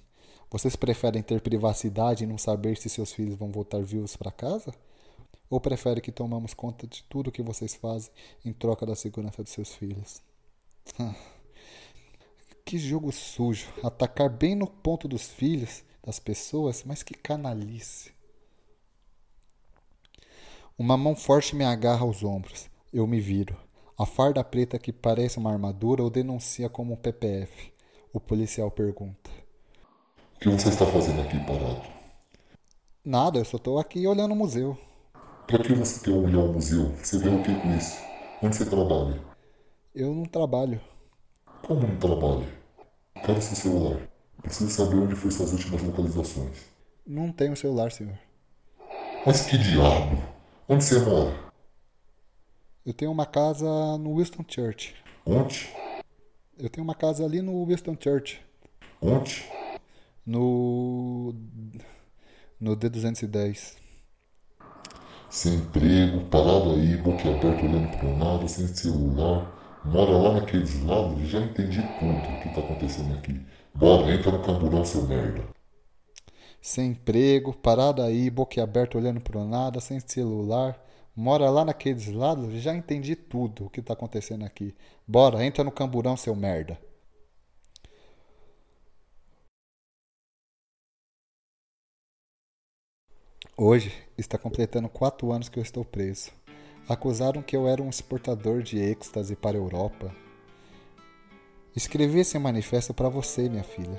[0.51, 4.73] Vocês preferem ter privacidade e não saber se seus filhos vão voltar vivos para casa?
[5.51, 8.11] Ou preferem que tomamos conta de tudo o que vocês fazem
[8.45, 10.23] em troca da segurança de seus filhos?
[12.69, 13.67] Que jogo sujo.
[13.83, 18.13] Atacar bem no ponto dos filhos das pessoas, mas que canalice.
[20.77, 22.69] Uma mão forte me agarra aos ombros.
[22.93, 23.57] Eu me viro.
[23.97, 27.73] A farda preta que parece uma armadura o denuncia como um PPF.
[28.13, 29.31] O policial pergunta:
[30.39, 31.83] O que você está fazendo aqui parado?
[33.05, 34.79] Nada, eu só estou aqui olhando o museu.
[35.49, 36.95] Para que você quer olhar o museu?
[37.03, 37.99] Você vê o que com isso?
[38.41, 39.21] Onde você trabalha?
[39.93, 40.81] Eu não trabalho.
[41.67, 42.47] Como não trabalha?
[43.17, 44.09] Quero seu celular.
[44.41, 46.67] Preciso saber onde foi suas últimas localizações.
[47.05, 48.17] Não tenho celular, senhor.
[49.27, 50.23] Mas que diabo?
[50.69, 51.35] Onde você mora?
[52.87, 53.67] Eu tenho uma casa
[53.99, 54.95] no Winston Church.
[55.27, 55.69] Onde?
[56.57, 58.41] Eu tenho uma casa ali no Winston Church.
[59.03, 59.58] Onde?
[60.29, 61.35] No.
[62.61, 63.77] No D210.
[65.31, 69.81] Sem emprego, parado aí, boquiaberto olhando para um lado, sem celular.
[69.87, 73.41] Mora lá naqueles lados, já entendi tudo o que tá acontecendo aqui.
[73.75, 75.49] Bora, entra no camburão, seu merda.
[76.61, 80.79] Sem emprego, parado aí, boquiaberto olhando para nada, sem celular.
[81.17, 84.75] Mora lá naqueles lados, já entendi tudo o que tá acontecendo aqui.
[85.07, 86.79] Bora, entra no camburão, seu merda.
[93.61, 96.31] Hoje está completando quatro anos que eu estou preso.
[96.89, 100.15] Acusaram que eu era um exportador de êxtase para a Europa.
[101.75, 103.99] Escrevi esse manifesto para você, minha filha,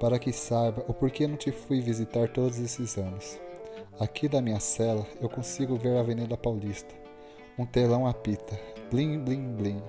[0.00, 3.38] para que saiba o porquê não te fui visitar todos esses anos.
[4.00, 6.92] Aqui da minha cela eu consigo ver a Avenida Paulista.
[7.56, 8.58] Um telão apita,
[8.90, 9.82] blim blim blim.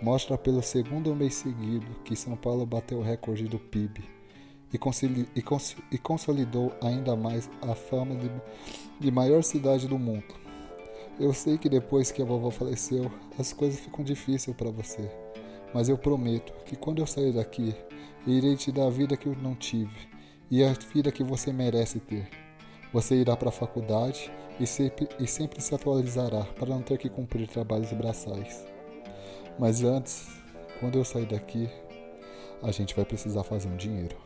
[0.00, 4.15] Mostra pelo segundo mês seguido que São Paulo bateu o recorde do PIB
[4.72, 8.30] e, consolidou ainda mais a fama de,
[9.00, 10.34] de maior cidade do mundo.
[11.18, 15.10] Eu sei que depois que a vovó faleceu, as coisas ficam difíceis para você,
[15.72, 17.74] mas eu prometo que quando eu sair daqui,
[18.26, 19.96] irei te dar a vida que eu não tive
[20.50, 22.28] e a vida que você merece ter.
[22.92, 24.30] Você irá para a faculdade
[24.60, 28.64] e sempre, e sempre se atualizará para não ter que cumprir trabalhos braçais.
[29.58, 30.28] Mas antes,
[30.80, 31.68] quando eu sair daqui,
[32.62, 34.25] a gente vai precisar fazer um dinheiro.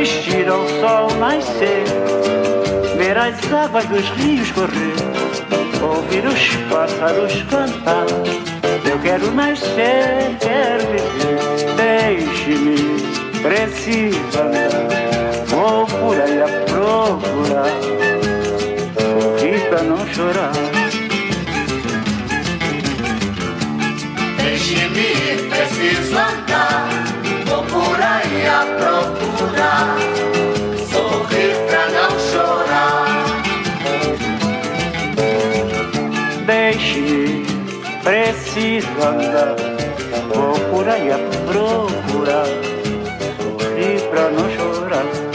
[0.00, 1.84] Assistir ao sol nascer,
[2.98, 4.94] ver as águas dos rios correr,
[5.82, 8.06] ouvir os pássaros cantar.
[8.88, 13.00] Eu quero nascer, quero viver, deixe-me,
[13.40, 14.86] preciso andar.
[15.46, 17.70] Vou por aí a procurar,
[19.00, 20.52] sorrir pra não chorar.
[24.42, 27.05] Deixe-me, preciso andar,
[27.72, 29.96] aí cidade a procurar,
[30.90, 33.06] sorrir pra não chorar.
[36.46, 37.44] Deixe,
[38.02, 39.56] preciso andar,
[40.70, 42.46] por aí a procurar,
[43.38, 45.25] sorrir pra não chorar.